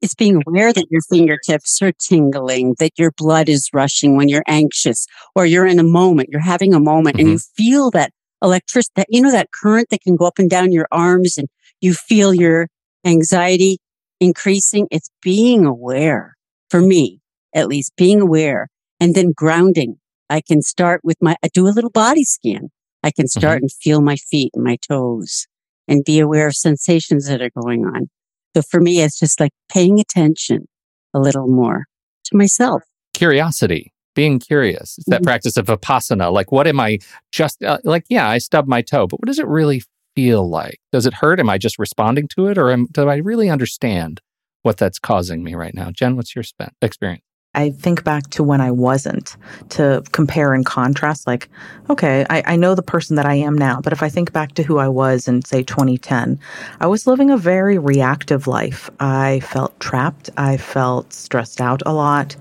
It's 0.02 0.14
being 0.14 0.42
aware 0.46 0.74
that 0.74 0.88
your 0.90 1.02
fingertips 1.10 1.82
are 1.82 1.94
tingling, 1.94 2.76
that 2.80 3.00
your 3.00 3.12
blood 3.16 3.48
is 3.48 3.70
rushing 3.74 4.18
when 4.18 4.28
you're 4.28 4.44
anxious, 4.46 5.08
or 5.36 5.46
you're 5.46 5.66
in 5.66 5.80
a 5.80 5.84
moment, 5.84 6.28
you're 6.30 6.42
having 6.42 6.74
a 6.74 6.82
moment, 6.82 7.16
mm-hmm. 7.16 7.22
and 7.22 7.30
you 7.30 7.36
mm-hmm. 7.38 7.64
feel 7.64 7.92
that 7.92 8.12
electricity, 8.42 8.94
that, 8.96 9.08
you 9.10 9.22
know, 9.22 9.32
that 9.32 9.52
current 9.52 9.90
that 9.90 10.02
can 10.02 10.16
go 10.16 10.26
up 10.26 10.40
and 10.40 10.50
down 10.50 10.72
your 10.72 10.88
arms 10.92 11.38
and 11.38 11.48
you 11.82 11.94
feel 11.94 12.34
your 12.34 12.68
anxiety 13.06 13.80
increasing. 14.20 14.88
It's 14.92 15.10
being 15.22 15.66
aware 15.66 16.36
for 16.70 16.82
me, 16.82 17.22
at 17.54 17.68
least 17.68 17.96
being 17.96 18.22
aware 18.22 18.68
and 19.00 19.16
then 19.16 19.32
grounding. 19.32 19.98
I 20.30 20.42
can 20.42 20.62
start 20.62 21.02
with 21.04 21.18
my, 21.22 21.36
I 21.44 21.50
do 21.54 21.68
a 21.68 21.70
little 21.70 21.90
body 21.90 22.24
scan. 22.24 22.70
I 23.04 23.12
can 23.12 23.28
start 23.28 23.58
mm-hmm. 23.58 23.64
and 23.64 23.72
feel 23.72 24.02
my 24.02 24.18
feet 24.18 24.52
and 24.54 24.64
my 24.64 24.78
toes 24.88 25.48
and 25.88 26.04
be 26.04 26.20
aware 26.20 26.48
of 26.48 26.56
sensations 26.56 27.28
that 27.28 27.42
are 27.42 27.52
going 27.62 27.86
on. 27.86 28.10
So 28.56 28.62
for 28.62 28.80
me, 28.80 29.02
it's 29.02 29.18
just 29.18 29.40
like 29.40 29.52
paying 29.72 30.00
attention 30.00 30.68
a 31.14 31.20
little 31.20 31.48
more 31.48 31.86
to 32.26 32.38
myself. 32.38 32.84
Curiosity, 33.14 33.94
being 34.20 34.38
curious. 34.38 34.98
It's 34.98 35.08
that 35.08 35.22
mm-hmm. 35.22 35.28
practice 35.28 35.56
of 35.56 35.68
vipassana. 35.68 36.30
Like, 36.30 36.52
what 36.52 36.68
am 36.68 36.78
I 36.78 37.00
just 37.32 37.64
uh, 37.64 37.78
like? 37.86 38.04
Yeah, 38.10 38.28
I 38.28 38.38
stubbed 38.38 38.68
my 38.68 38.82
toe, 38.82 39.08
but 39.08 39.22
what 39.22 39.28
does 39.28 39.40
it 39.40 39.48
really 39.48 39.82
feel 40.14 40.50
like? 40.50 40.78
Does 40.92 41.06
it 41.06 41.14
hurt? 41.14 41.40
Am 41.40 41.50
I 41.50 41.58
just 41.58 41.80
responding 41.80 42.28
to 42.36 42.48
it, 42.48 42.58
or 42.58 42.70
am, 42.70 42.88
do 42.92 43.08
I 43.08 43.16
really 43.16 43.50
understand 43.50 44.20
what 44.64 44.76
that's 44.76 45.00
causing 45.00 45.42
me 45.42 45.56
right 45.56 45.74
now? 45.74 45.90
Jen, 45.90 46.18
what's 46.18 46.36
your 46.36 46.44
spe- 46.44 46.74
experience? 46.82 47.24
I 47.56 47.72
think 47.72 48.04
back 48.04 48.30
to 48.32 48.44
when 48.44 48.62
I 48.62 48.70
wasn't 48.70 49.36
to 49.70 50.04
compare 50.12 50.54
and 50.54 50.64
contrast. 50.64 51.26
Like, 51.26 51.50
okay, 51.90 52.24
I, 52.30 52.44
I, 52.46 52.56
know 52.56 52.76
the 52.76 52.84
person 52.84 53.16
that 53.16 53.26
I 53.26 53.34
am 53.34 53.58
now, 53.58 53.82
but 53.82 53.92
if 53.92 54.04
I 54.04 54.10
think 54.10 54.32
back 54.32 54.54
to 54.54 54.64
who 54.64 54.78
I 54.78 54.88
was 54.88 55.28
in, 55.28 55.44
say, 55.44 55.64
2010, 55.64 56.40
I 56.80 56.86
was 56.86 57.08
living 57.08 57.32
a 57.32 57.38
very 57.38 57.80
reactive 57.80 58.46
life. 58.46 58.92
I 59.00 59.40
felt 59.40 59.80
trapped. 59.80 60.30
I 60.38 60.58
felt 60.58 61.12
stressed 61.12 61.60
out 61.60 61.82
a 61.88 61.94
lot. 61.94 62.36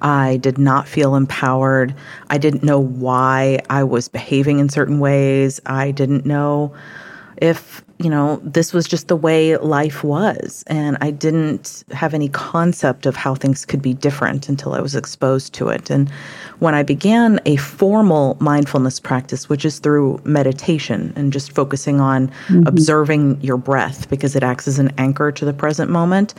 I 0.00 0.38
did 0.38 0.56
not 0.56 0.88
feel 0.88 1.16
empowered. 1.16 1.94
I 2.30 2.38
didn't 2.38 2.62
know 2.62 2.80
why 2.80 3.58
I 3.68 3.84
was 3.84 4.08
behaving 4.08 4.58
in 4.58 4.70
certain 4.70 5.00
ways. 5.00 5.60
I 5.66 5.90
didn't 5.90 6.24
know 6.24 6.74
if 7.36 7.84
you 7.98 8.10
know, 8.10 8.40
this 8.42 8.74
was 8.74 8.86
just 8.86 9.08
the 9.08 9.16
way 9.16 9.56
life 9.56 10.04
was. 10.04 10.64
And 10.66 10.98
I 11.00 11.10
didn't 11.10 11.82
have 11.92 12.12
any 12.12 12.28
concept 12.28 13.06
of 13.06 13.16
how 13.16 13.34
things 13.34 13.64
could 13.64 13.80
be 13.80 13.94
different 13.94 14.48
until 14.48 14.74
I 14.74 14.80
was 14.80 14.94
exposed 14.94 15.54
to 15.54 15.68
it. 15.68 15.88
And 15.88 16.10
when 16.58 16.74
I 16.74 16.82
began 16.82 17.40
a 17.46 17.56
formal 17.56 18.36
mindfulness 18.38 19.00
practice, 19.00 19.48
which 19.48 19.64
is 19.64 19.78
through 19.78 20.20
meditation 20.24 21.14
and 21.16 21.32
just 21.32 21.52
focusing 21.52 22.00
on 22.00 22.28
mm-hmm. 22.28 22.66
observing 22.66 23.40
your 23.40 23.56
breath 23.56 24.10
because 24.10 24.36
it 24.36 24.42
acts 24.42 24.68
as 24.68 24.78
an 24.78 24.92
anchor 24.98 25.32
to 25.32 25.44
the 25.44 25.54
present 25.54 25.90
moment, 25.90 26.34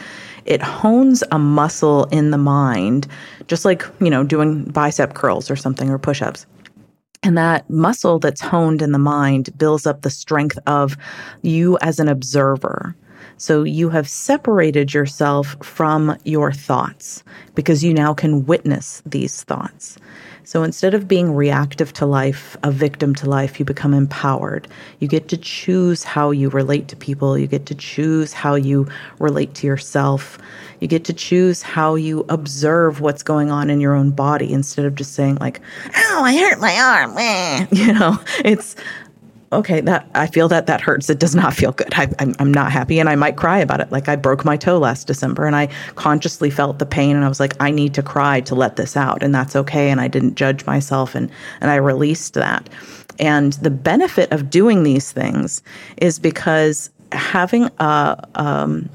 it 0.45 0.61
hones 0.61 1.23
a 1.31 1.39
muscle 1.39 2.05
in 2.05 2.29
the 2.29 2.37
mind, 2.37 3.07
just 3.47 3.65
like, 3.65 3.83
you 3.99 4.11
know, 4.11 4.23
doing 4.23 4.63
bicep 4.65 5.15
curls 5.15 5.49
or 5.49 5.55
something 5.55 5.89
or 5.89 5.97
push 5.97 6.21
ups 6.21 6.45
and 7.23 7.37
that 7.37 7.69
muscle 7.69 8.19
that's 8.19 8.41
honed 8.41 8.81
in 8.81 8.91
the 8.91 8.99
mind 8.99 9.57
builds 9.57 9.85
up 9.85 10.01
the 10.01 10.09
strength 10.09 10.57
of 10.67 10.97
you 11.41 11.77
as 11.81 11.99
an 11.99 12.07
observer. 12.07 12.95
So 13.37 13.63
you 13.63 13.89
have 13.89 14.09
separated 14.09 14.93
yourself 14.93 15.55
from 15.61 16.17
your 16.23 16.51
thoughts 16.51 17.23
because 17.55 17.83
you 17.83 17.93
now 17.93 18.13
can 18.13 18.45
witness 18.45 19.01
these 19.05 19.43
thoughts. 19.43 19.97
So 20.43 20.63
instead 20.63 20.93
of 20.93 21.09
being 21.09 21.35
reactive 21.35 21.91
to 21.93 22.05
life, 22.05 22.55
a 22.63 22.71
victim 22.71 23.13
to 23.15 23.29
life, 23.29 23.59
you 23.59 23.65
become 23.65 23.93
empowered. 23.93 24.65
You 24.99 25.07
get 25.09 25.27
to 25.27 25.37
choose 25.37 26.05
how 26.05 26.31
you 26.31 26.47
relate 26.47 26.87
to 26.87 26.95
people. 26.95 27.37
You 27.37 27.47
get 27.47 27.65
to 27.65 27.75
choose 27.75 28.31
how 28.31 28.55
you 28.55 28.87
relate 29.19 29.53
to 29.55 29.67
yourself. 29.67 30.39
You 30.79 30.87
get 30.87 31.03
to 31.03 31.13
choose 31.13 31.61
how 31.61 31.95
you 31.95 32.25
observe 32.29 33.01
what's 33.01 33.23
going 33.23 33.51
on 33.51 33.69
in 33.69 33.81
your 33.81 33.93
own 33.93 34.11
body 34.11 34.53
instead 34.53 34.85
of 34.85 34.95
just 34.95 35.15
saying 35.15 35.35
like, 35.41 35.59
"Oh, 35.93 36.21
I 36.23 36.37
hurt 36.37 36.61
my 36.61 36.79
arm." 36.79 37.67
You 37.77 37.93
know, 37.93 38.17
it's 38.45 38.77
okay, 39.51 39.81
that 39.81 40.09
I 40.13 40.27
feel 40.27 40.47
that 40.49 40.67
that 40.67 40.81
hurts. 40.81 41.09
It 41.09 41.19
does 41.19 41.35
not 41.35 41.53
feel 41.53 41.71
good. 41.71 41.93
I, 41.93 42.07
I'm, 42.19 42.35
I'm 42.39 42.53
not 42.53 42.71
happy 42.71 42.99
and 42.99 43.09
I 43.09 43.15
might 43.15 43.37
cry 43.37 43.59
about 43.59 43.79
it. 43.79 43.91
Like 43.91 44.09
I 44.09 44.15
broke 44.15 44.43
my 44.43 44.57
toe 44.57 44.77
last 44.77 45.07
December 45.07 45.45
and 45.45 45.55
I 45.55 45.67
consciously 45.95 46.49
felt 46.49 46.79
the 46.79 46.85
pain 46.85 47.15
and 47.15 47.23
I 47.23 47.29
was 47.29 47.39
like, 47.39 47.53
I 47.59 47.71
need 47.71 47.93
to 47.95 48.03
cry 48.03 48.41
to 48.41 48.55
let 48.55 48.75
this 48.75 48.97
out. 48.97 49.23
And 49.23 49.33
that's 49.33 49.55
okay. 49.55 49.89
And 49.89 50.01
I 50.01 50.07
didn't 50.07 50.35
judge 50.35 50.65
myself 50.65 51.15
and, 51.15 51.31
and 51.61 51.71
I 51.71 51.75
released 51.75 52.33
that. 52.33 52.69
And 53.19 53.53
the 53.53 53.71
benefit 53.71 54.31
of 54.31 54.49
doing 54.49 54.83
these 54.83 55.11
things 55.11 55.61
is 55.97 56.19
because 56.19 56.89
having 57.11 57.69
a, 57.79 58.27
um, 58.35 58.89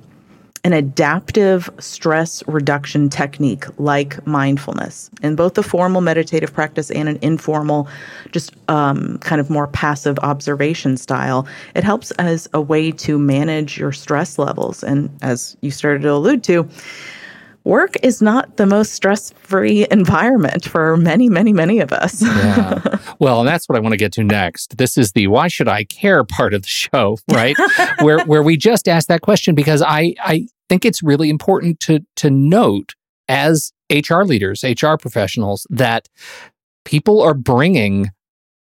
an 0.65 0.73
adaptive 0.73 1.69
stress 1.79 2.47
reduction 2.47 3.09
technique 3.09 3.65
like 3.79 4.25
mindfulness 4.27 5.11
in 5.21 5.35
both 5.35 5.55
the 5.55 5.63
formal 5.63 6.01
meditative 6.01 6.53
practice 6.53 6.91
and 6.93 7.09
an 7.09 7.19
informal, 7.21 7.89
just 8.31 8.55
um, 8.69 9.19
kind 9.19 9.41
of 9.41 9.51
more 9.51 9.67
passive 9.67 10.19
observation 10.21 10.97
style. 10.97 11.47
It 11.75 11.83
helps 11.83 12.13
as 12.13 12.49
a 12.55 12.61
way 12.61 12.93
to 12.93 13.19
manage 13.19 13.77
your 13.77 13.91
stress 13.91 14.39
levels. 14.39 14.85
And 14.85 15.11
as 15.21 15.57
you 15.63 15.73
started 15.73 16.03
to 16.03 16.13
allude 16.13 16.45
to, 16.45 16.69
work 17.65 17.97
is 18.03 18.21
not 18.21 18.57
the 18.57 18.67
most 18.67 18.93
stress 18.93 19.33
free 19.33 19.87
environment 19.91 20.65
for 20.65 20.97
many, 20.97 21.29
many, 21.29 21.53
many 21.53 21.81
of 21.81 21.93
us. 21.93 22.23
yeah. 22.23 22.81
Well, 23.19 23.41
and 23.41 23.49
that's 23.49 23.69
what 23.69 23.77
I 23.77 23.81
want 23.81 23.93
to 23.93 23.99
get 23.99 24.13
to 24.15 24.25
next. 24.25 24.79
This 24.79 24.99
is 24.99 25.13
the 25.13 25.29
why 25.29 25.47
should 25.47 25.69
I 25.69 25.85
care 25.85 26.25
part 26.25 26.55
of 26.55 26.63
the 26.63 26.69
show, 26.69 27.19
right? 27.31 27.57
where 28.01 28.25
where 28.25 28.43
we 28.43 28.57
just 28.57 28.89
ask 28.89 29.07
that 29.09 29.21
question 29.21 29.55
because 29.55 29.81
I 29.81 30.15
I 30.19 30.49
think 30.69 30.85
it's 30.85 31.03
really 31.03 31.31
important 31.31 31.79
to 31.81 32.01
to 32.17 32.31
note 32.31 32.95
as 33.29 33.73
HR 33.93 34.23
leaders, 34.23 34.65
HR 34.65 34.97
professionals 34.97 35.67
that 35.71 36.09
people 36.85 37.23
are 37.23 37.35
bringing 37.35 38.11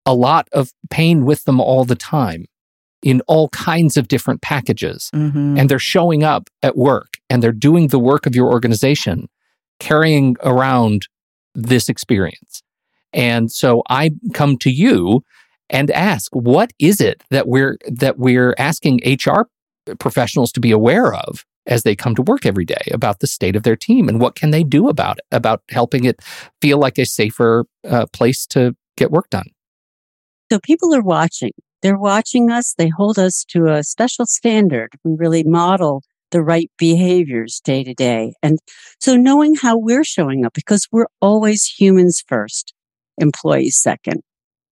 a 0.05 0.13
lot 0.13 0.47
of 0.53 0.71
pain 0.89 1.25
with 1.25 1.43
them 1.43 1.59
all 1.59 1.83
the 1.83 1.95
time 1.95 2.45
in 3.05 3.21
all 3.27 3.47
kinds 3.49 3.95
of 3.95 4.09
different 4.09 4.41
packages. 4.41 5.09
Mm-hmm. 5.13 5.57
And 5.57 5.69
they're 5.69 5.79
showing 5.79 6.23
up 6.23 6.49
at 6.63 6.75
work 6.75 7.17
and 7.29 7.41
they're 7.41 7.53
doing 7.53 7.87
the 7.87 7.99
work 7.99 8.25
of 8.25 8.35
your 8.35 8.51
organization, 8.51 9.29
carrying 9.79 10.35
around 10.43 11.07
this 11.53 11.87
experience. 11.87 12.63
And 13.13 13.49
so 13.49 13.83
I 13.89 14.11
come 14.33 14.57
to 14.57 14.71
you 14.71 15.23
and 15.69 15.89
ask, 15.91 16.31
what 16.33 16.73
is 16.79 16.99
it 16.99 17.23
that 17.29 17.47
we're 17.47 17.77
that 17.87 18.17
we're 18.17 18.55
asking 18.57 18.99
HR 19.05 19.43
professionals 19.99 20.51
to 20.53 20.59
be 20.59 20.71
aware 20.71 21.13
of 21.13 21.45
as 21.67 21.83
they 21.83 21.95
come 21.95 22.15
to 22.15 22.21
work 22.23 22.45
every 22.45 22.65
day 22.65 22.89
about 22.91 23.19
the 23.19 23.27
state 23.27 23.55
of 23.55 23.63
their 23.63 23.75
team 23.75 24.09
and 24.09 24.19
what 24.19 24.35
can 24.35 24.51
they 24.51 24.63
do 24.63 24.89
about 24.89 25.17
it, 25.19 25.25
about 25.31 25.61
helping 25.69 26.05
it 26.05 26.21
feel 26.61 26.77
like 26.79 26.97
a 26.97 27.05
safer 27.05 27.65
uh, 27.87 28.05
place 28.13 28.45
to 28.47 28.75
get 28.97 29.11
work 29.11 29.29
done. 29.29 29.47
So 30.51 30.59
people 30.59 30.93
are 30.93 31.01
watching. 31.01 31.51
They're 31.85 31.99
watching 31.99 32.49
us. 32.49 32.73
They 32.79 32.89
hold 32.89 33.19
us 33.19 33.45
to 33.49 33.67
a 33.67 33.83
special 33.83 34.25
standard. 34.25 34.93
We 35.03 35.13
really 35.19 35.43
model 35.43 36.01
the 36.31 36.41
right 36.41 36.71
behaviors 36.79 37.61
day 37.63 37.83
to 37.83 37.93
day. 37.93 38.33
And 38.41 38.57
so 38.99 39.15
knowing 39.15 39.53
how 39.53 39.77
we're 39.77 40.03
showing 40.03 40.47
up, 40.47 40.53
because 40.53 40.87
we're 40.91 41.05
always 41.21 41.63
humans 41.63 42.23
first, 42.27 42.73
employees 43.19 43.77
second, 43.79 44.23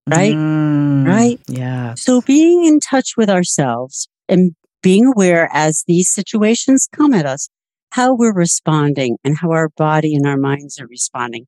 right? 0.09 0.33
Mm, 0.33 1.05
right? 1.05 1.39
Yeah. 1.47 1.93
So 1.93 2.21
being 2.21 2.65
in 2.65 2.79
touch 2.79 3.11
with 3.15 3.29
ourselves 3.29 4.07
and 4.27 4.55
being 4.81 5.05
aware 5.05 5.49
as 5.53 5.83
these 5.85 6.11
situations 6.11 6.89
come 6.91 7.13
at 7.13 7.27
us, 7.27 7.47
how 7.91 8.15
we're 8.15 8.33
responding 8.33 9.17
and 9.23 9.37
how 9.37 9.51
our 9.51 9.69
body 9.77 10.15
and 10.15 10.25
our 10.25 10.37
minds 10.37 10.79
are 10.79 10.87
responding 10.87 11.45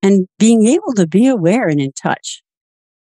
and 0.00 0.28
being 0.38 0.68
able 0.68 0.94
to 0.94 1.08
be 1.08 1.26
aware 1.26 1.66
and 1.66 1.80
in 1.80 1.90
touch. 1.90 2.40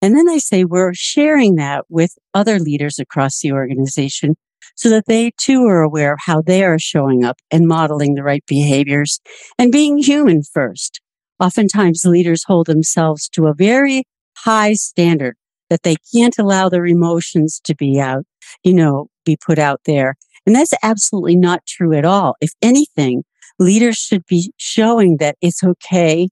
And 0.02 0.16
then 0.16 0.28
I 0.28 0.38
say 0.38 0.64
we're 0.64 0.92
sharing 0.94 1.56
that 1.56 1.84
with 1.88 2.12
other 2.34 2.58
leaders 2.58 2.98
across 2.98 3.40
the 3.40 3.52
organization 3.52 4.36
so 4.74 4.90
that 4.90 5.06
they 5.06 5.32
too 5.38 5.64
are 5.64 5.82
aware 5.82 6.12
of 6.12 6.18
how 6.24 6.42
they 6.42 6.64
are 6.64 6.78
showing 6.78 7.24
up 7.24 7.38
and 7.50 7.66
modeling 7.66 8.14
the 8.14 8.22
right 8.22 8.44
behaviors 8.46 9.20
and 9.58 9.72
being 9.72 9.98
human 9.98 10.42
first. 10.42 11.00
Oftentimes 11.40 12.04
leaders 12.04 12.44
hold 12.46 12.66
themselves 12.66 13.28
to 13.30 13.46
a 13.46 13.54
very 13.54 14.04
high 14.36 14.74
standard 14.74 15.36
that 15.70 15.82
they 15.82 15.96
can't 16.14 16.38
allow 16.38 16.68
their 16.68 16.86
emotions 16.86 17.60
to 17.64 17.74
be 17.74 17.98
out, 18.00 18.24
you 18.62 18.74
know, 18.74 19.08
be 19.24 19.36
put 19.44 19.58
out 19.58 19.80
there. 19.86 20.14
And 20.46 20.54
that's 20.54 20.74
absolutely 20.82 21.36
not 21.36 21.66
true 21.66 21.92
at 21.92 22.04
all. 22.04 22.36
If 22.40 22.52
anything, 22.62 23.24
leaders 23.58 23.96
should 23.96 24.24
be 24.26 24.52
showing 24.56 25.16
that 25.18 25.36
it's 25.40 25.64
okay 25.64 26.28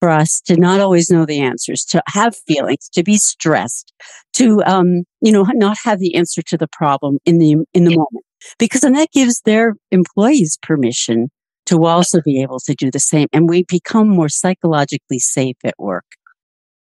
for 0.00 0.10
us 0.10 0.40
to 0.46 0.56
not 0.56 0.80
always 0.80 1.10
know 1.10 1.26
the 1.26 1.40
answers, 1.40 1.84
to 1.86 2.02
have 2.08 2.36
feelings, 2.46 2.88
to 2.90 3.02
be 3.02 3.16
stressed, 3.16 3.92
to 4.34 4.62
um, 4.64 5.04
you 5.20 5.32
know, 5.32 5.46
not 5.54 5.76
have 5.84 5.98
the 5.98 6.14
answer 6.14 6.42
to 6.42 6.56
the 6.56 6.68
problem 6.68 7.18
in 7.24 7.38
the 7.38 7.56
in 7.74 7.84
the 7.84 7.96
moment. 7.96 8.24
Because 8.58 8.82
then 8.82 8.92
that 8.92 9.10
gives 9.12 9.40
their 9.40 9.74
employees 9.90 10.58
permission 10.62 11.28
to 11.66 11.84
also 11.84 12.20
be 12.22 12.40
able 12.40 12.60
to 12.60 12.74
do 12.74 12.90
the 12.90 13.00
same. 13.00 13.26
And 13.32 13.48
we 13.48 13.64
become 13.64 14.08
more 14.08 14.28
psychologically 14.28 15.18
safe 15.18 15.56
at 15.64 15.74
work. 15.78 16.04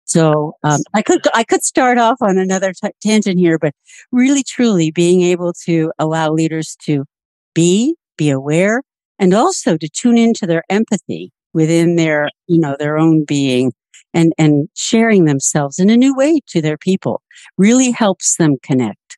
So 0.06 0.54
um, 0.64 0.82
I 0.94 1.02
could 1.02 1.22
I 1.34 1.44
could 1.44 1.64
start 1.64 1.98
off 1.98 2.18
on 2.22 2.38
another 2.38 2.74
t- 2.74 2.92
tangent 3.02 3.40
here, 3.40 3.58
but 3.58 3.74
really 4.12 4.44
truly 4.44 4.92
being 4.92 5.22
able 5.22 5.54
to 5.66 5.92
allow 5.98 6.32
leaders 6.32 6.78
to 6.84 7.06
be 7.54 7.96
be 8.18 8.30
aware 8.30 8.82
and 9.18 9.34
also 9.34 9.78
to 9.78 9.90
tune 9.90 10.18
into 10.18 10.46
their 10.46 10.64
empathy 10.70 11.32
within 11.56 11.96
their, 11.96 12.30
you 12.48 12.60
know, 12.60 12.76
their 12.78 12.98
own 12.98 13.24
being 13.24 13.72
and, 14.14 14.34
and 14.38 14.68
sharing 14.76 15.24
themselves 15.26 15.80
in 15.80 15.90
a 15.90 15.98
new 15.98 16.14
way 16.16 16.42
to 16.48 16.62
their 16.62 16.78
people 16.78 17.22
really 17.58 17.92
helps 17.92 18.36
them 18.36 18.58
connect. 18.62 19.18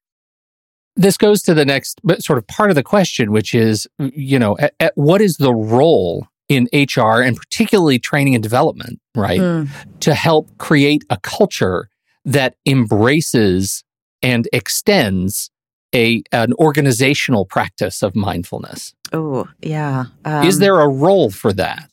This 0.96 1.18
goes 1.18 1.42
to 1.44 1.54
the 1.54 1.66
next 1.66 2.00
sort 2.20 2.38
of 2.38 2.48
part 2.48 2.70
of 2.70 2.76
the 2.76 2.84
question, 2.84 3.32
which 3.32 3.54
is, 3.54 3.88
you 4.00 4.40
know, 4.40 4.56
at, 4.60 4.74
at 4.80 4.94
what 4.96 5.20
is 5.20 5.38
the 5.38 5.54
role 5.54 6.28
in 6.48 6.68
HR 6.72 7.22
and 7.22 7.36
particularly 7.36 8.00
training 8.00 8.36
and 8.36 8.44
development, 8.44 9.00
right? 9.16 9.40
Mm. 9.40 9.70
To 10.00 10.14
help 10.14 10.50
create 10.60 11.04
a 11.10 11.18
culture 11.18 11.90
that 12.24 12.56
embraces 12.66 13.84
and 14.24 14.48
extends 14.54 15.50
a 15.94 16.22
an 16.32 16.54
organizational 16.54 17.46
practice 17.46 18.04
of 18.04 18.16
mindfulness? 18.16 18.94
Oh, 19.14 19.48
yeah. 19.62 20.06
Um, 20.26 20.46
Is 20.46 20.60
there 20.60 20.80
a 20.80 20.88
role 20.88 21.30
for 21.32 21.54
that? 21.54 21.90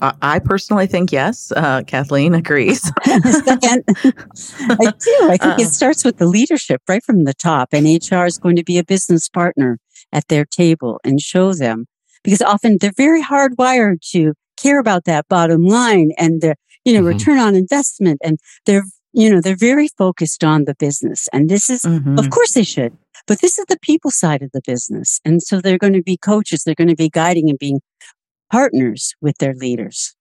I 0.00 0.38
personally 0.38 0.86
think 0.86 1.12
yes. 1.12 1.52
Uh, 1.54 1.82
Kathleen 1.86 2.34
agrees. 2.34 2.90
I 3.04 3.20
do. 3.98 5.18
I 5.22 5.36
think 5.36 5.42
uh, 5.42 5.56
it 5.58 5.72
starts 5.72 6.04
with 6.04 6.18
the 6.18 6.26
leadership 6.26 6.80
right 6.88 7.02
from 7.02 7.24
the 7.24 7.34
top, 7.34 7.70
and 7.72 7.86
HR 7.86 8.24
is 8.24 8.38
going 8.38 8.56
to 8.56 8.64
be 8.64 8.78
a 8.78 8.84
business 8.84 9.28
partner 9.28 9.78
at 10.12 10.28
their 10.28 10.44
table 10.44 11.00
and 11.04 11.20
show 11.20 11.52
them 11.52 11.86
because 12.22 12.40
often 12.40 12.78
they're 12.80 12.92
very 12.96 13.22
hardwired 13.22 14.00
to 14.12 14.34
care 14.56 14.78
about 14.78 15.04
that 15.04 15.28
bottom 15.28 15.64
line 15.64 16.12
and 16.18 16.40
the 16.40 16.54
you 16.84 16.92
know 16.94 17.00
mm-hmm. 17.00 17.18
return 17.18 17.38
on 17.38 17.54
investment, 17.54 18.20
and 18.24 18.38
they're 18.66 18.84
you 19.12 19.28
know 19.30 19.40
they're 19.40 19.56
very 19.56 19.88
focused 19.98 20.44
on 20.44 20.64
the 20.64 20.74
business. 20.76 21.28
And 21.32 21.50
this 21.50 21.68
is, 21.68 21.82
mm-hmm. 21.82 22.18
of 22.18 22.30
course, 22.30 22.54
they 22.54 22.64
should. 22.64 22.96
But 23.26 23.40
this 23.40 23.58
is 23.58 23.64
the 23.66 23.78
people 23.80 24.10
side 24.10 24.42
of 24.42 24.50
the 24.52 24.60
business. 24.66 25.20
And 25.24 25.42
so 25.42 25.60
they're 25.60 25.78
going 25.78 25.94
to 25.94 26.02
be 26.02 26.18
coaches. 26.18 26.62
They're 26.62 26.74
going 26.74 26.88
to 26.88 26.96
be 26.96 27.08
guiding 27.08 27.48
and 27.48 27.58
being 27.58 27.80
partners 28.54 29.16
with 29.20 29.36
their 29.38 29.52
leaders. 29.52 30.14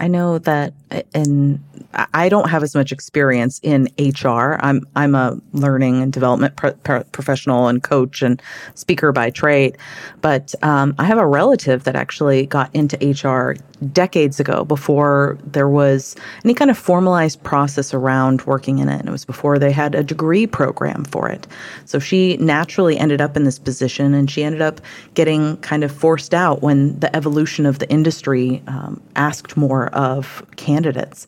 I 0.00 0.06
know 0.06 0.38
that, 0.40 0.74
and 1.14 1.58
I 1.94 2.28
don't 2.28 2.50
have 2.50 2.62
as 2.62 2.74
much 2.74 2.92
experience 2.92 3.58
in 3.62 3.88
HR. 3.98 4.58
I'm 4.60 4.82
I'm 4.94 5.14
a 5.14 5.40
learning 5.52 6.02
and 6.02 6.12
development 6.12 6.56
pro- 6.56 6.74
pro- 6.74 7.04
professional 7.04 7.68
and 7.68 7.82
coach 7.82 8.20
and 8.20 8.40
speaker 8.74 9.12
by 9.12 9.30
trade, 9.30 9.78
but 10.20 10.54
um, 10.62 10.94
I 10.98 11.04
have 11.04 11.16
a 11.16 11.26
relative 11.26 11.84
that 11.84 11.96
actually 11.96 12.44
got 12.44 12.68
into 12.74 12.96
HR 12.98 13.56
decades 13.92 14.40
ago 14.40 14.64
before 14.64 15.38
there 15.44 15.68
was 15.68 16.16
any 16.44 16.54
kind 16.54 16.70
of 16.70 16.78
formalized 16.78 17.42
process 17.42 17.94
around 17.94 18.42
working 18.42 18.78
in 18.78 18.88
it. 18.88 19.00
And 19.00 19.08
it 19.08 19.12
was 19.12 19.24
before 19.24 19.58
they 19.58 19.70
had 19.70 19.94
a 19.94 20.02
degree 20.02 20.46
program 20.46 21.04
for 21.04 21.28
it. 21.28 21.46
So 21.84 21.98
she 21.98 22.36
naturally 22.38 22.98
ended 22.98 23.20
up 23.20 23.36
in 23.36 23.44
this 23.44 23.58
position 23.58 24.14
and 24.14 24.30
she 24.30 24.42
ended 24.42 24.62
up 24.62 24.80
getting 25.14 25.56
kind 25.58 25.84
of 25.84 25.92
forced 25.92 26.34
out 26.34 26.62
when 26.62 26.98
the 26.98 27.14
evolution 27.14 27.66
of 27.66 27.78
the 27.78 27.88
industry 27.88 28.62
um, 28.66 29.00
asked 29.16 29.56
more 29.56 29.88
of 29.88 30.44
candidates. 30.56 31.26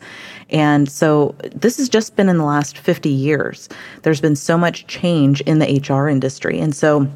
And 0.50 0.90
so 0.90 1.34
this 1.54 1.76
has 1.76 1.88
just 1.88 2.16
been 2.16 2.28
in 2.28 2.38
the 2.38 2.44
last 2.44 2.76
50 2.76 3.08
years. 3.08 3.68
There's 4.02 4.20
been 4.20 4.36
so 4.36 4.58
much 4.58 4.86
change 4.86 5.40
in 5.42 5.60
the 5.60 5.80
HR 5.80 6.08
industry. 6.08 6.58
And 6.58 6.74
so 6.74 7.08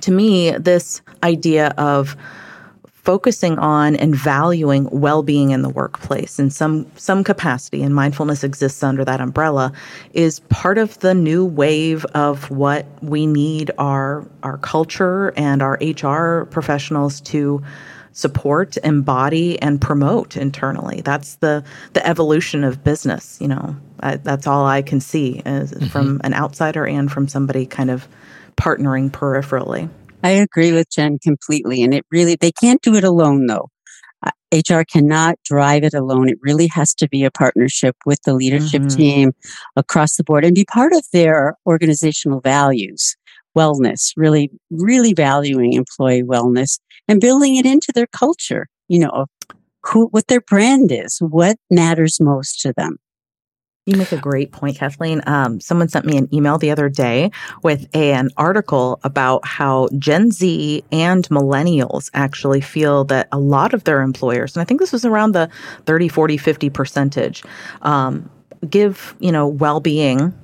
to 0.00 0.10
me, 0.10 0.50
this 0.52 1.00
idea 1.22 1.68
of 1.78 2.16
focusing 3.06 3.56
on 3.60 3.94
and 3.94 4.16
valuing 4.16 4.88
well-being 4.90 5.50
in 5.50 5.62
the 5.62 5.68
workplace 5.68 6.40
in 6.40 6.50
some 6.50 6.84
some 6.96 7.22
capacity 7.22 7.80
and 7.80 7.94
mindfulness 7.94 8.42
exists 8.42 8.82
under 8.82 9.04
that 9.04 9.20
umbrella 9.20 9.72
is 10.12 10.40
part 10.50 10.76
of 10.76 10.98
the 10.98 11.14
new 11.14 11.44
wave 11.44 12.04
of 12.06 12.50
what 12.50 12.84
we 13.02 13.24
need 13.24 13.70
our 13.78 14.26
our 14.42 14.58
culture 14.58 15.32
and 15.36 15.62
our 15.62 15.78
HR 15.80 16.46
professionals 16.46 17.20
to 17.20 17.62
support, 18.10 18.78
embody, 18.78 19.60
and 19.60 19.78
promote 19.78 20.38
internally. 20.38 21.02
That's 21.02 21.36
the 21.36 21.62
the 21.92 22.04
evolution 22.04 22.64
of 22.64 22.82
business. 22.82 23.38
You 23.40 23.48
know, 23.48 23.76
I, 24.00 24.16
that's 24.16 24.46
all 24.48 24.66
I 24.66 24.82
can 24.82 25.00
see 25.00 25.42
mm-hmm. 25.44 25.86
from 25.86 26.20
an 26.24 26.34
outsider 26.34 26.86
and 26.86 27.12
from 27.12 27.28
somebody 27.28 27.66
kind 27.66 27.90
of 27.90 28.08
partnering 28.56 29.10
peripherally. 29.10 29.88
I 30.26 30.30
agree 30.30 30.72
with 30.72 30.90
Jen 30.90 31.20
completely. 31.20 31.84
And 31.84 31.94
it 31.94 32.04
really, 32.10 32.34
they 32.34 32.50
can't 32.50 32.82
do 32.82 32.96
it 32.96 33.04
alone 33.04 33.46
though. 33.46 33.68
Uh, 34.26 34.32
HR 34.52 34.82
cannot 34.82 35.36
drive 35.44 35.84
it 35.84 35.94
alone. 35.94 36.28
It 36.28 36.38
really 36.42 36.66
has 36.68 36.94
to 36.94 37.08
be 37.08 37.22
a 37.22 37.30
partnership 37.30 37.94
with 38.04 38.18
the 38.22 38.34
leadership 38.34 38.82
mm-hmm. 38.82 38.96
team 38.96 39.32
across 39.76 40.16
the 40.16 40.24
board 40.24 40.44
and 40.44 40.52
be 40.52 40.64
part 40.64 40.92
of 40.92 41.04
their 41.12 41.54
organizational 41.64 42.40
values, 42.40 43.14
wellness, 43.56 44.10
really, 44.16 44.50
really 44.68 45.14
valuing 45.14 45.74
employee 45.74 46.24
wellness 46.24 46.80
and 47.06 47.20
building 47.20 47.54
it 47.54 47.64
into 47.64 47.92
their 47.94 48.08
culture, 48.08 48.66
you 48.88 48.98
know, 48.98 49.26
who, 49.84 50.08
what 50.08 50.26
their 50.26 50.40
brand 50.40 50.90
is, 50.90 51.18
what 51.20 51.56
matters 51.70 52.18
most 52.20 52.60
to 52.62 52.72
them. 52.76 52.96
You 53.86 53.96
make 53.96 54.10
a 54.10 54.16
great 54.16 54.50
point, 54.50 54.76
Kathleen. 54.76 55.22
Um, 55.26 55.60
someone 55.60 55.88
sent 55.88 56.04
me 56.04 56.16
an 56.16 56.28
email 56.34 56.58
the 56.58 56.72
other 56.72 56.88
day 56.88 57.30
with 57.62 57.88
a, 57.94 58.12
an 58.14 58.30
article 58.36 58.98
about 59.04 59.46
how 59.46 59.88
Gen 59.96 60.32
Z 60.32 60.82
and 60.90 61.28
millennials 61.28 62.10
actually 62.12 62.60
feel 62.60 63.04
that 63.04 63.28
a 63.30 63.38
lot 63.38 63.74
of 63.74 63.84
their 63.84 64.02
employers, 64.02 64.56
and 64.56 64.60
I 64.60 64.64
think 64.64 64.80
this 64.80 64.92
was 64.92 65.04
around 65.04 65.32
the 65.32 65.48
30, 65.84 66.08
40, 66.08 66.36
50 66.36 66.70
percentage, 66.70 67.44
um, 67.82 68.28
give, 68.68 69.14
you 69.20 69.30
know, 69.30 69.46
well-being 69.46 70.34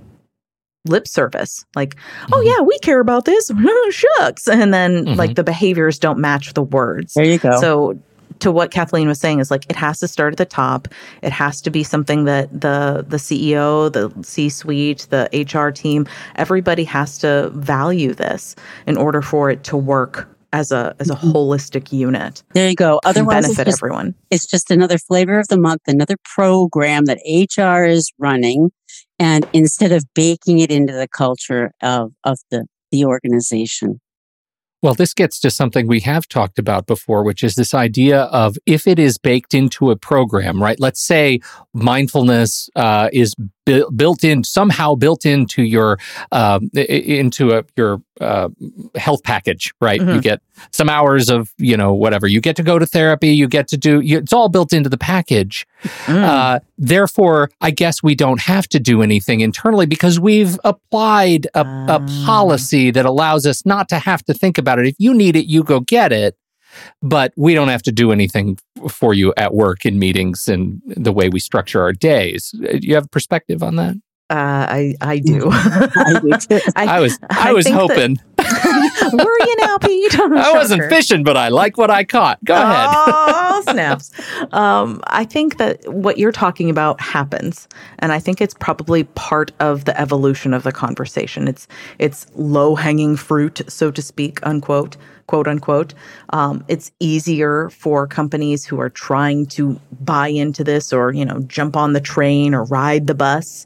lip 0.84 1.06
service 1.06 1.64
like 1.76 1.94
oh, 1.94 2.00
mm-hmm. 2.00 2.34
oh 2.34 2.40
yeah 2.40 2.60
we 2.60 2.76
care 2.80 2.98
about 2.98 3.24
this 3.24 3.52
shucks 3.90 4.48
and 4.48 4.74
then 4.74 5.04
mm-hmm. 5.04 5.14
like 5.14 5.36
the 5.36 5.44
behaviors 5.44 5.96
don't 5.96 6.18
match 6.18 6.54
the 6.54 6.62
words 6.62 7.14
there 7.14 7.24
you 7.24 7.38
go 7.38 7.56
so 7.60 7.96
to 8.42 8.52
what 8.52 8.70
Kathleen 8.70 9.08
was 9.08 9.20
saying 9.20 9.38
is 9.38 9.50
like 9.50 9.64
it 9.68 9.76
has 9.76 10.00
to 10.00 10.08
start 10.08 10.34
at 10.34 10.38
the 10.38 10.44
top. 10.44 10.88
It 11.22 11.32
has 11.32 11.60
to 11.62 11.70
be 11.70 11.84
something 11.84 12.24
that 12.24 12.48
the 12.52 13.04
the 13.08 13.16
CEO, 13.16 13.92
the 13.92 14.12
C-suite, 14.22 15.06
the 15.10 15.28
HR 15.32 15.70
team, 15.70 16.06
everybody 16.36 16.84
has 16.84 17.18
to 17.18 17.50
value 17.54 18.12
this 18.12 18.56
in 18.86 18.96
order 18.96 19.22
for 19.22 19.50
it 19.50 19.62
to 19.64 19.76
work 19.76 20.28
as 20.52 20.72
a 20.72 20.94
as 20.98 21.08
a 21.08 21.14
mm-hmm. 21.14 21.30
holistic 21.30 21.92
unit. 21.92 22.42
There 22.52 22.68
you 22.68 22.74
go. 22.74 23.00
Otherwise, 23.04 23.44
benefit 23.44 23.68
it's 23.68 23.70
just, 23.70 23.82
everyone. 23.82 24.14
It's 24.30 24.46
just 24.46 24.70
another 24.70 24.98
flavor 24.98 25.38
of 25.38 25.48
the 25.48 25.58
month, 25.58 25.82
another 25.86 26.16
program 26.24 27.04
that 27.06 27.18
HR 27.24 27.84
is 27.84 28.12
running, 28.18 28.70
and 29.18 29.46
instead 29.52 29.92
of 29.92 30.04
baking 30.14 30.58
it 30.58 30.70
into 30.70 30.92
the 30.92 31.08
culture 31.08 31.72
of 31.80 32.12
of 32.24 32.38
the 32.50 32.66
the 32.90 33.04
organization. 33.04 34.00
Well, 34.82 34.94
this 34.94 35.14
gets 35.14 35.38
to 35.40 35.50
something 35.50 35.86
we 35.86 36.00
have 36.00 36.26
talked 36.26 36.58
about 36.58 36.88
before, 36.88 37.22
which 37.22 37.44
is 37.44 37.54
this 37.54 37.72
idea 37.72 38.22
of 38.22 38.58
if 38.66 38.88
it 38.88 38.98
is 38.98 39.16
baked 39.16 39.54
into 39.54 39.92
a 39.92 39.96
program, 39.96 40.60
right? 40.60 40.78
Let's 40.80 41.00
say 41.00 41.38
mindfulness 41.72 42.68
uh, 42.74 43.08
is 43.12 43.36
built 43.64 44.24
in 44.24 44.44
somehow 44.44 44.94
built 44.94 45.24
into 45.24 45.62
your 45.62 45.98
uh, 46.32 46.60
into 46.74 47.52
a, 47.52 47.64
your 47.76 48.02
uh, 48.20 48.48
health 48.96 49.22
package, 49.22 49.72
right? 49.80 50.00
Mm-hmm. 50.00 50.14
You 50.14 50.20
get 50.20 50.40
some 50.70 50.88
hours 50.88 51.30
of 51.30 51.52
you 51.58 51.76
know 51.76 51.92
whatever. 51.94 52.26
You 52.26 52.40
get 52.40 52.56
to 52.56 52.62
go 52.62 52.78
to 52.78 52.86
therapy. 52.86 53.28
You 53.28 53.48
get 53.48 53.68
to 53.68 53.76
do. 53.76 54.00
You, 54.00 54.18
it's 54.18 54.32
all 54.32 54.48
built 54.48 54.72
into 54.72 54.88
the 54.88 54.98
package. 54.98 55.66
Mm. 56.04 56.22
Uh, 56.22 56.60
therefore, 56.78 57.50
I 57.60 57.70
guess 57.70 58.02
we 58.02 58.14
don't 58.14 58.40
have 58.40 58.68
to 58.68 58.80
do 58.80 59.02
anything 59.02 59.40
internally 59.40 59.86
because 59.86 60.18
we've 60.18 60.58
applied 60.64 61.46
a, 61.54 61.60
a 61.60 61.64
ah. 62.00 62.24
policy 62.26 62.90
that 62.90 63.06
allows 63.06 63.46
us 63.46 63.64
not 63.64 63.88
to 63.90 63.98
have 63.98 64.24
to 64.24 64.34
think 64.34 64.58
about 64.58 64.78
it. 64.78 64.86
If 64.86 64.96
you 64.98 65.14
need 65.14 65.36
it, 65.36 65.46
you 65.46 65.62
go 65.62 65.80
get 65.80 66.12
it 66.12 66.36
but 67.02 67.32
we 67.36 67.54
don't 67.54 67.68
have 67.68 67.82
to 67.82 67.92
do 67.92 68.12
anything 68.12 68.58
for 68.90 69.14
you 69.14 69.32
at 69.36 69.54
work 69.54 69.84
in 69.84 69.98
meetings 69.98 70.48
and 70.48 70.80
the 70.86 71.12
way 71.12 71.28
we 71.28 71.40
structure 71.40 71.80
our 71.82 71.92
days. 71.92 72.50
Do 72.50 72.78
you 72.80 72.94
have 72.94 73.06
a 73.06 73.08
perspective 73.08 73.62
on 73.62 73.76
that? 73.76 73.96
Uh, 74.32 74.66
I 74.66 74.94
I 75.02 75.18
do. 75.18 75.48
I, 75.52 76.20
do 76.22 76.60
I, 76.76 76.96
I, 76.96 77.00
was 77.00 77.18
I, 77.28 77.50
I 77.50 77.52
was 77.52 77.68
hoping. 77.68 78.18
That, 78.36 79.12
were 79.12 79.46
you 79.46 79.56
now, 79.58 79.76
Pete? 79.76 80.18
I 80.18 80.52
wasn't 80.54 80.88
fishing, 80.88 81.22
but 81.22 81.36
I 81.36 81.48
like 81.48 81.76
what 81.76 81.90
I 81.90 82.04
caught. 82.04 82.42
Go 82.42 82.54
ahead. 82.54 82.88
Oh 82.90 83.62
snaps! 83.68 84.10
Um, 84.52 85.02
I 85.08 85.26
think 85.26 85.58
that 85.58 85.86
what 85.86 86.16
you're 86.16 86.32
talking 86.32 86.70
about 86.70 86.98
happens, 86.98 87.68
and 87.98 88.10
I 88.10 88.18
think 88.18 88.40
it's 88.40 88.54
probably 88.54 89.04
part 89.04 89.52
of 89.60 89.84
the 89.84 90.00
evolution 90.00 90.54
of 90.54 90.62
the 90.62 90.72
conversation. 90.72 91.46
It's 91.46 91.68
it's 91.98 92.26
low 92.34 92.74
hanging 92.74 93.16
fruit, 93.16 93.60
so 93.68 93.90
to 93.90 94.00
speak, 94.00 94.38
unquote 94.44 94.96
quote 95.32 95.48
unquote. 95.48 95.94
Um, 96.34 96.62
it's 96.68 96.92
easier 97.00 97.70
for 97.70 98.06
companies 98.06 98.66
who 98.66 98.78
are 98.78 98.90
trying 98.90 99.46
to 99.46 99.80
buy 100.02 100.28
into 100.28 100.62
this 100.62 100.92
or, 100.92 101.10
you 101.10 101.24
know, 101.24 101.40
jump 101.44 101.74
on 101.74 101.94
the 101.94 102.02
train 102.02 102.52
or 102.52 102.64
ride 102.64 103.06
the 103.06 103.14
bus. 103.14 103.64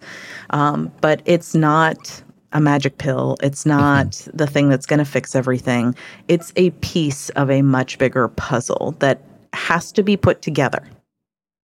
Um, 0.50 0.92
but 1.00 1.22
it's 1.24 1.56
not 1.56 2.22
a 2.52 2.60
magic 2.60 2.98
pill. 2.98 3.36
It's 3.42 3.62
mm-hmm. 3.62 3.80
not 3.80 4.06
mm-hmm. 4.06 4.36
the 4.36 4.46
thing 4.46 4.68
that's 4.68 4.86
going 4.86 5.00
to 5.00 5.04
fix 5.04 5.34
everything. 5.34 5.96
It's 6.28 6.52
a 6.54 6.70
piece 6.70 7.30
of 7.30 7.50
a 7.50 7.62
much 7.62 7.98
bigger 7.98 8.28
puzzle 8.28 8.94
that 9.00 9.20
has 9.52 9.90
to 9.90 10.04
be 10.04 10.16
put 10.16 10.42
together 10.42 10.88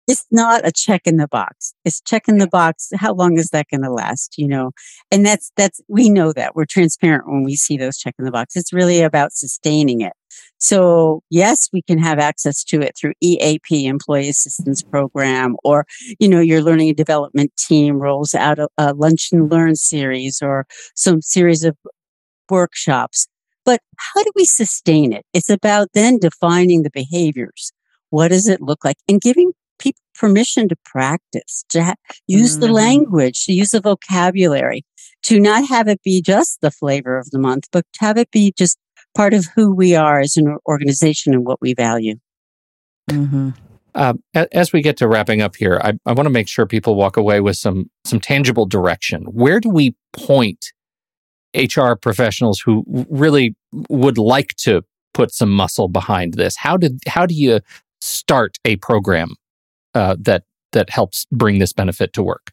it's 0.07 0.25
not 0.31 0.67
a 0.67 0.71
check 0.71 1.01
in 1.05 1.17
the 1.17 1.27
box. 1.27 1.73
It's 1.85 2.01
check 2.01 2.27
in 2.27 2.37
the 2.37 2.47
box. 2.47 2.89
How 2.95 3.13
long 3.13 3.37
is 3.37 3.49
that 3.49 3.67
going 3.69 3.83
to 3.83 3.91
last? 3.91 4.37
You 4.37 4.47
know, 4.47 4.71
and 5.11 5.25
that's, 5.25 5.51
that's, 5.55 5.81
we 5.87 6.09
know 6.09 6.33
that 6.33 6.55
we're 6.55 6.65
transparent 6.65 7.27
when 7.27 7.43
we 7.43 7.55
see 7.55 7.77
those 7.77 7.97
check 7.97 8.15
in 8.19 8.25
the 8.25 8.31
box. 8.31 8.55
It's 8.55 8.73
really 8.73 9.01
about 9.01 9.33
sustaining 9.33 10.01
it. 10.01 10.13
So 10.57 11.21
yes, 11.29 11.69
we 11.71 11.81
can 11.81 11.97
have 11.99 12.19
access 12.19 12.63
to 12.65 12.81
it 12.81 12.95
through 12.97 13.13
EAP, 13.21 13.85
Employee 13.85 14.29
Assistance 14.29 14.81
Program, 14.81 15.55
or, 15.63 15.85
you 16.19 16.27
know, 16.27 16.39
your 16.39 16.61
learning 16.61 16.89
and 16.89 16.97
development 16.97 17.55
team 17.57 17.99
rolls 17.99 18.33
out 18.33 18.59
a, 18.59 18.67
a 18.77 18.93
lunch 18.93 19.29
and 19.31 19.51
learn 19.51 19.75
series 19.75 20.41
or 20.41 20.65
some 20.95 21.21
series 21.21 21.63
of 21.63 21.77
workshops. 22.49 23.27
But 23.65 23.79
how 23.97 24.23
do 24.23 24.31
we 24.35 24.45
sustain 24.45 25.13
it? 25.13 25.25
It's 25.33 25.49
about 25.49 25.89
then 25.93 26.17
defining 26.17 26.83
the 26.83 26.91
behaviors. 26.91 27.71
What 28.09 28.27
does 28.29 28.47
it 28.47 28.61
look 28.61 28.83
like? 28.83 28.97
And 29.07 29.21
giving 29.21 29.53
permission 30.13 30.67
to 30.69 30.75
practice, 30.85 31.65
to 31.69 31.83
ha- 31.83 31.95
use 32.27 32.53
mm-hmm. 32.53 32.61
the 32.61 32.71
language, 32.71 33.45
to 33.45 33.53
use 33.53 33.71
the 33.71 33.81
vocabulary. 33.81 34.83
to 35.23 35.39
not 35.39 35.65
have 35.67 35.87
it 35.87 36.01
be 36.03 36.21
just 36.21 36.59
the 36.61 36.71
flavor 36.71 37.17
of 37.17 37.31
the 37.31 37.39
month, 37.39 37.69
but 37.71 37.85
to 37.93 37.99
have 38.01 38.17
it 38.17 38.29
be 38.31 38.53
just 38.57 38.77
part 39.15 39.33
of 39.33 39.45
who 39.55 39.73
we 39.73 39.95
are 39.95 40.19
as 40.19 40.37
an 40.37 40.57
organization 40.67 41.33
and 41.33 41.45
what 41.45 41.61
we 41.61 41.73
value. 41.73 42.15
Mm-hmm. 43.09 43.49
Uh, 43.95 44.13
as 44.51 44.73
we 44.73 44.81
get 44.81 44.97
to 44.97 45.07
wrapping 45.07 45.41
up 45.41 45.55
here, 45.55 45.79
I, 45.83 45.93
I 46.05 46.13
want 46.13 46.25
to 46.25 46.31
make 46.31 46.47
sure 46.47 46.65
people 46.65 46.95
walk 46.95 47.15
away 47.15 47.41
with 47.41 47.57
some 47.57 47.89
some 48.05 48.19
tangible 48.19 48.65
direction. 48.65 49.23
Where 49.25 49.59
do 49.59 49.69
we 49.69 49.95
point 50.13 50.73
HR 51.55 51.93
professionals 51.93 52.59
who 52.59 52.83
really 53.09 53.55
would 53.89 54.17
like 54.17 54.55
to 54.57 54.81
put 55.13 55.31
some 55.31 55.51
muscle 55.51 55.89
behind 55.89 56.33
this? 56.33 56.55
How 56.57 56.75
did 56.75 57.01
how 57.07 57.27
do 57.27 57.35
you 57.35 57.59
start 58.01 58.57
a 58.65 58.77
program 58.77 59.35
uh, 59.93 60.15
that 60.19 60.43
that 60.71 60.89
helps 60.89 61.25
bring 61.31 61.59
this 61.59 61.73
benefit 61.73 62.13
to 62.13 62.23
work? 62.23 62.51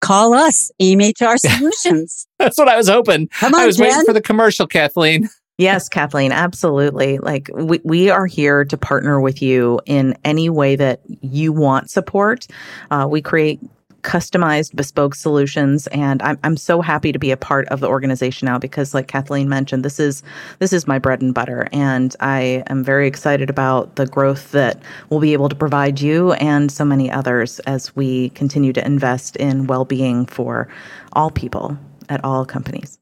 Call 0.00 0.34
us, 0.34 0.70
AIM 0.80 0.98
HR 0.98 1.36
Solutions. 1.36 2.26
That's 2.38 2.58
what 2.58 2.68
I 2.68 2.76
was 2.76 2.88
hoping. 2.88 3.28
Come 3.28 3.54
on, 3.54 3.60
I 3.60 3.66
was 3.66 3.76
Jen. 3.76 3.88
waiting 3.88 4.04
for 4.04 4.12
the 4.12 4.20
commercial, 4.20 4.66
Kathleen. 4.66 5.28
Yes, 5.58 5.88
Kathleen, 5.88 6.32
absolutely. 6.32 7.18
Like 7.18 7.50
we, 7.54 7.78
we 7.84 8.10
are 8.10 8.26
here 8.26 8.64
to 8.64 8.76
partner 8.76 9.20
with 9.20 9.42
you 9.42 9.80
in 9.84 10.16
any 10.24 10.48
way 10.48 10.76
that 10.76 11.02
you 11.20 11.52
want 11.52 11.90
support. 11.90 12.46
Uh, 12.90 13.06
we 13.08 13.20
create 13.20 13.60
customized 14.02 14.74
bespoke 14.74 15.14
solutions 15.14 15.86
and 15.88 16.20
I'm, 16.22 16.38
I'm 16.42 16.56
so 16.56 16.80
happy 16.80 17.12
to 17.12 17.18
be 17.18 17.30
a 17.30 17.36
part 17.36 17.68
of 17.68 17.80
the 17.80 17.88
organization 17.88 18.46
now 18.46 18.58
because 18.58 18.94
like 18.94 19.06
kathleen 19.06 19.48
mentioned 19.48 19.84
this 19.84 20.00
is 20.00 20.22
this 20.58 20.72
is 20.72 20.86
my 20.86 20.98
bread 20.98 21.22
and 21.22 21.32
butter 21.32 21.68
and 21.72 22.14
i 22.20 22.64
am 22.68 22.82
very 22.82 23.06
excited 23.06 23.48
about 23.48 23.96
the 23.96 24.06
growth 24.06 24.50
that 24.52 24.82
we'll 25.08 25.20
be 25.20 25.32
able 25.32 25.48
to 25.48 25.54
provide 25.54 26.00
you 26.00 26.32
and 26.32 26.72
so 26.72 26.84
many 26.84 27.10
others 27.10 27.60
as 27.60 27.94
we 27.94 28.30
continue 28.30 28.72
to 28.72 28.84
invest 28.84 29.36
in 29.36 29.66
well-being 29.66 30.26
for 30.26 30.68
all 31.12 31.30
people 31.30 31.76
at 32.08 32.24
all 32.24 32.44
companies. 32.44 32.98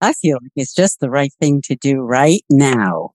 I 0.00 0.12
feel 0.12 0.38
like 0.42 0.52
it's 0.56 0.74
just 0.74 1.00
the 1.00 1.10
right 1.10 1.32
thing 1.40 1.62
to 1.62 1.76
do 1.76 2.00
right 2.00 2.42
now 2.50 3.12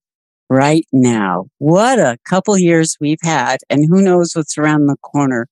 right 0.49 0.85
now. 0.91 1.45
What 1.59 1.97
a 1.97 2.17
couple 2.27 2.57
years 2.57 2.97
we've 2.99 3.21
had 3.23 3.59
and 3.69 3.85
who 3.87 4.01
knows 4.01 4.33
what's 4.33 4.57
around 4.57 4.87
the 4.87 4.97
corner 5.01 5.47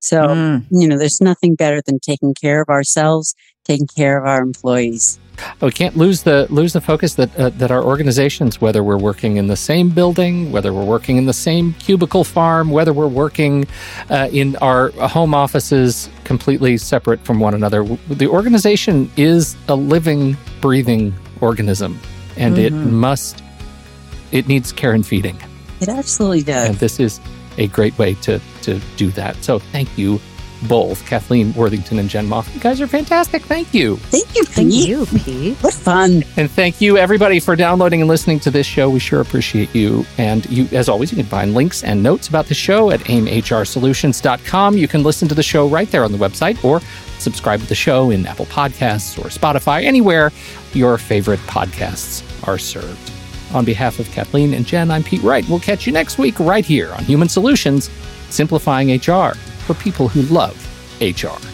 so, 0.00 0.22
mm. 0.28 0.64
you 0.70 0.88
know, 0.88 0.98
there's 0.98 1.20
nothing 1.20 1.54
better 1.54 1.80
than 1.82 2.00
taking 2.00 2.34
care 2.34 2.60
of 2.62 2.68
ourselves, 2.68 3.34
taking 3.64 3.86
care 3.86 4.18
of 4.18 4.26
our 4.26 4.42
employees. 4.42 5.20
We 5.62 5.70
can't 5.70 5.96
lose 5.96 6.22
the 6.22 6.46
lose 6.50 6.74
the 6.74 6.80
focus 6.82 7.14
that 7.14 7.34
uh, 7.38 7.48
that 7.50 7.70
our 7.70 7.82
organizations, 7.82 8.60
whether 8.60 8.82
we're 8.82 8.98
working 8.98 9.36
in 9.36 9.46
the 9.46 9.56
same 9.56 9.88
building, 9.88 10.52
whether 10.52 10.72
we're 10.72 10.84
working 10.84 11.16
in 11.16 11.24
the 11.26 11.32
same 11.32 11.72
cubicle 11.74 12.24
farm, 12.24 12.70
whether 12.70 12.92
we're 12.92 13.08
working 13.08 13.66
uh, 14.10 14.28
in 14.32 14.56
our 14.56 14.90
home 14.90 15.34
offices, 15.34 16.10
completely 16.24 16.76
separate 16.76 17.20
from 17.20 17.40
one 17.40 17.54
another, 17.54 17.84
the 18.08 18.26
organization 18.26 19.10
is 19.16 19.56
a 19.68 19.74
living, 19.74 20.36
breathing 20.60 21.14
organism, 21.40 21.98
and 22.36 22.56
mm-hmm. 22.56 22.76
it 22.76 22.90
must 22.90 23.42
it 24.32 24.46
needs 24.46 24.72
care 24.72 24.92
and 24.92 25.06
feeding. 25.06 25.38
It 25.80 25.88
absolutely 25.88 26.42
does. 26.42 26.68
And 26.68 26.76
this 26.76 27.00
is 27.00 27.18
a 27.60 27.68
great 27.68 27.96
way 27.98 28.14
to 28.14 28.40
to 28.62 28.80
do 28.96 29.10
that. 29.12 29.36
So 29.44 29.58
thank 29.58 29.96
you 29.96 30.20
both, 30.68 31.06
Kathleen 31.06 31.52
Worthington 31.54 31.98
and 31.98 32.08
Jen 32.08 32.26
Moff. 32.26 32.52
You 32.54 32.60
guys 32.60 32.80
are 32.80 32.86
fantastic. 32.86 33.42
Thank 33.42 33.72
you. 33.72 33.96
Thank 33.96 34.34
you, 34.36 34.44
Pete. 34.44 34.54
Thank 34.54 34.72
you, 34.74 35.06
Pete. 35.06 35.56
What 35.62 35.74
fun. 35.74 36.22
And 36.36 36.50
thank 36.50 36.80
you, 36.80 36.98
everybody, 36.98 37.40
for 37.40 37.56
downloading 37.56 38.00
and 38.02 38.08
listening 38.08 38.40
to 38.40 38.50
this 38.50 38.66
show. 38.66 38.90
We 38.90 38.98
sure 38.98 39.20
appreciate 39.20 39.74
you. 39.74 40.04
And 40.18 40.48
you, 40.50 40.68
as 40.76 40.88
always, 40.88 41.12
you 41.12 41.16
can 41.16 41.26
find 41.26 41.54
links 41.54 41.82
and 41.82 42.02
notes 42.02 42.28
about 42.28 42.46
the 42.46 42.54
show 42.54 42.90
at 42.90 43.00
aimhrsolutions.com. 43.00 44.76
You 44.76 44.88
can 44.88 45.02
listen 45.02 45.28
to 45.28 45.34
the 45.34 45.42
show 45.42 45.66
right 45.68 45.90
there 45.90 46.04
on 46.04 46.12
the 46.12 46.18
website 46.18 46.62
or 46.64 46.80
subscribe 47.18 47.60
to 47.60 47.66
the 47.66 47.74
show 47.74 48.10
in 48.10 48.26
Apple 48.26 48.46
Podcasts 48.46 49.18
or 49.18 49.28
Spotify, 49.28 49.84
anywhere 49.84 50.32
your 50.72 50.98
favorite 50.98 51.40
podcasts 51.40 52.22
are 52.46 52.58
served. 52.58 53.19
On 53.52 53.64
behalf 53.64 53.98
of 53.98 54.10
Kathleen 54.10 54.54
and 54.54 54.64
Jen, 54.64 54.90
I'm 54.90 55.02
Pete 55.02 55.22
Wright. 55.22 55.48
We'll 55.48 55.60
catch 55.60 55.86
you 55.86 55.92
next 55.92 56.18
week 56.18 56.38
right 56.38 56.64
here 56.64 56.92
on 56.92 57.04
Human 57.04 57.28
Solutions, 57.28 57.90
simplifying 58.30 58.94
HR 58.94 59.34
for 59.66 59.74
people 59.74 60.08
who 60.08 60.22
love 60.22 60.56
HR. 61.00 61.49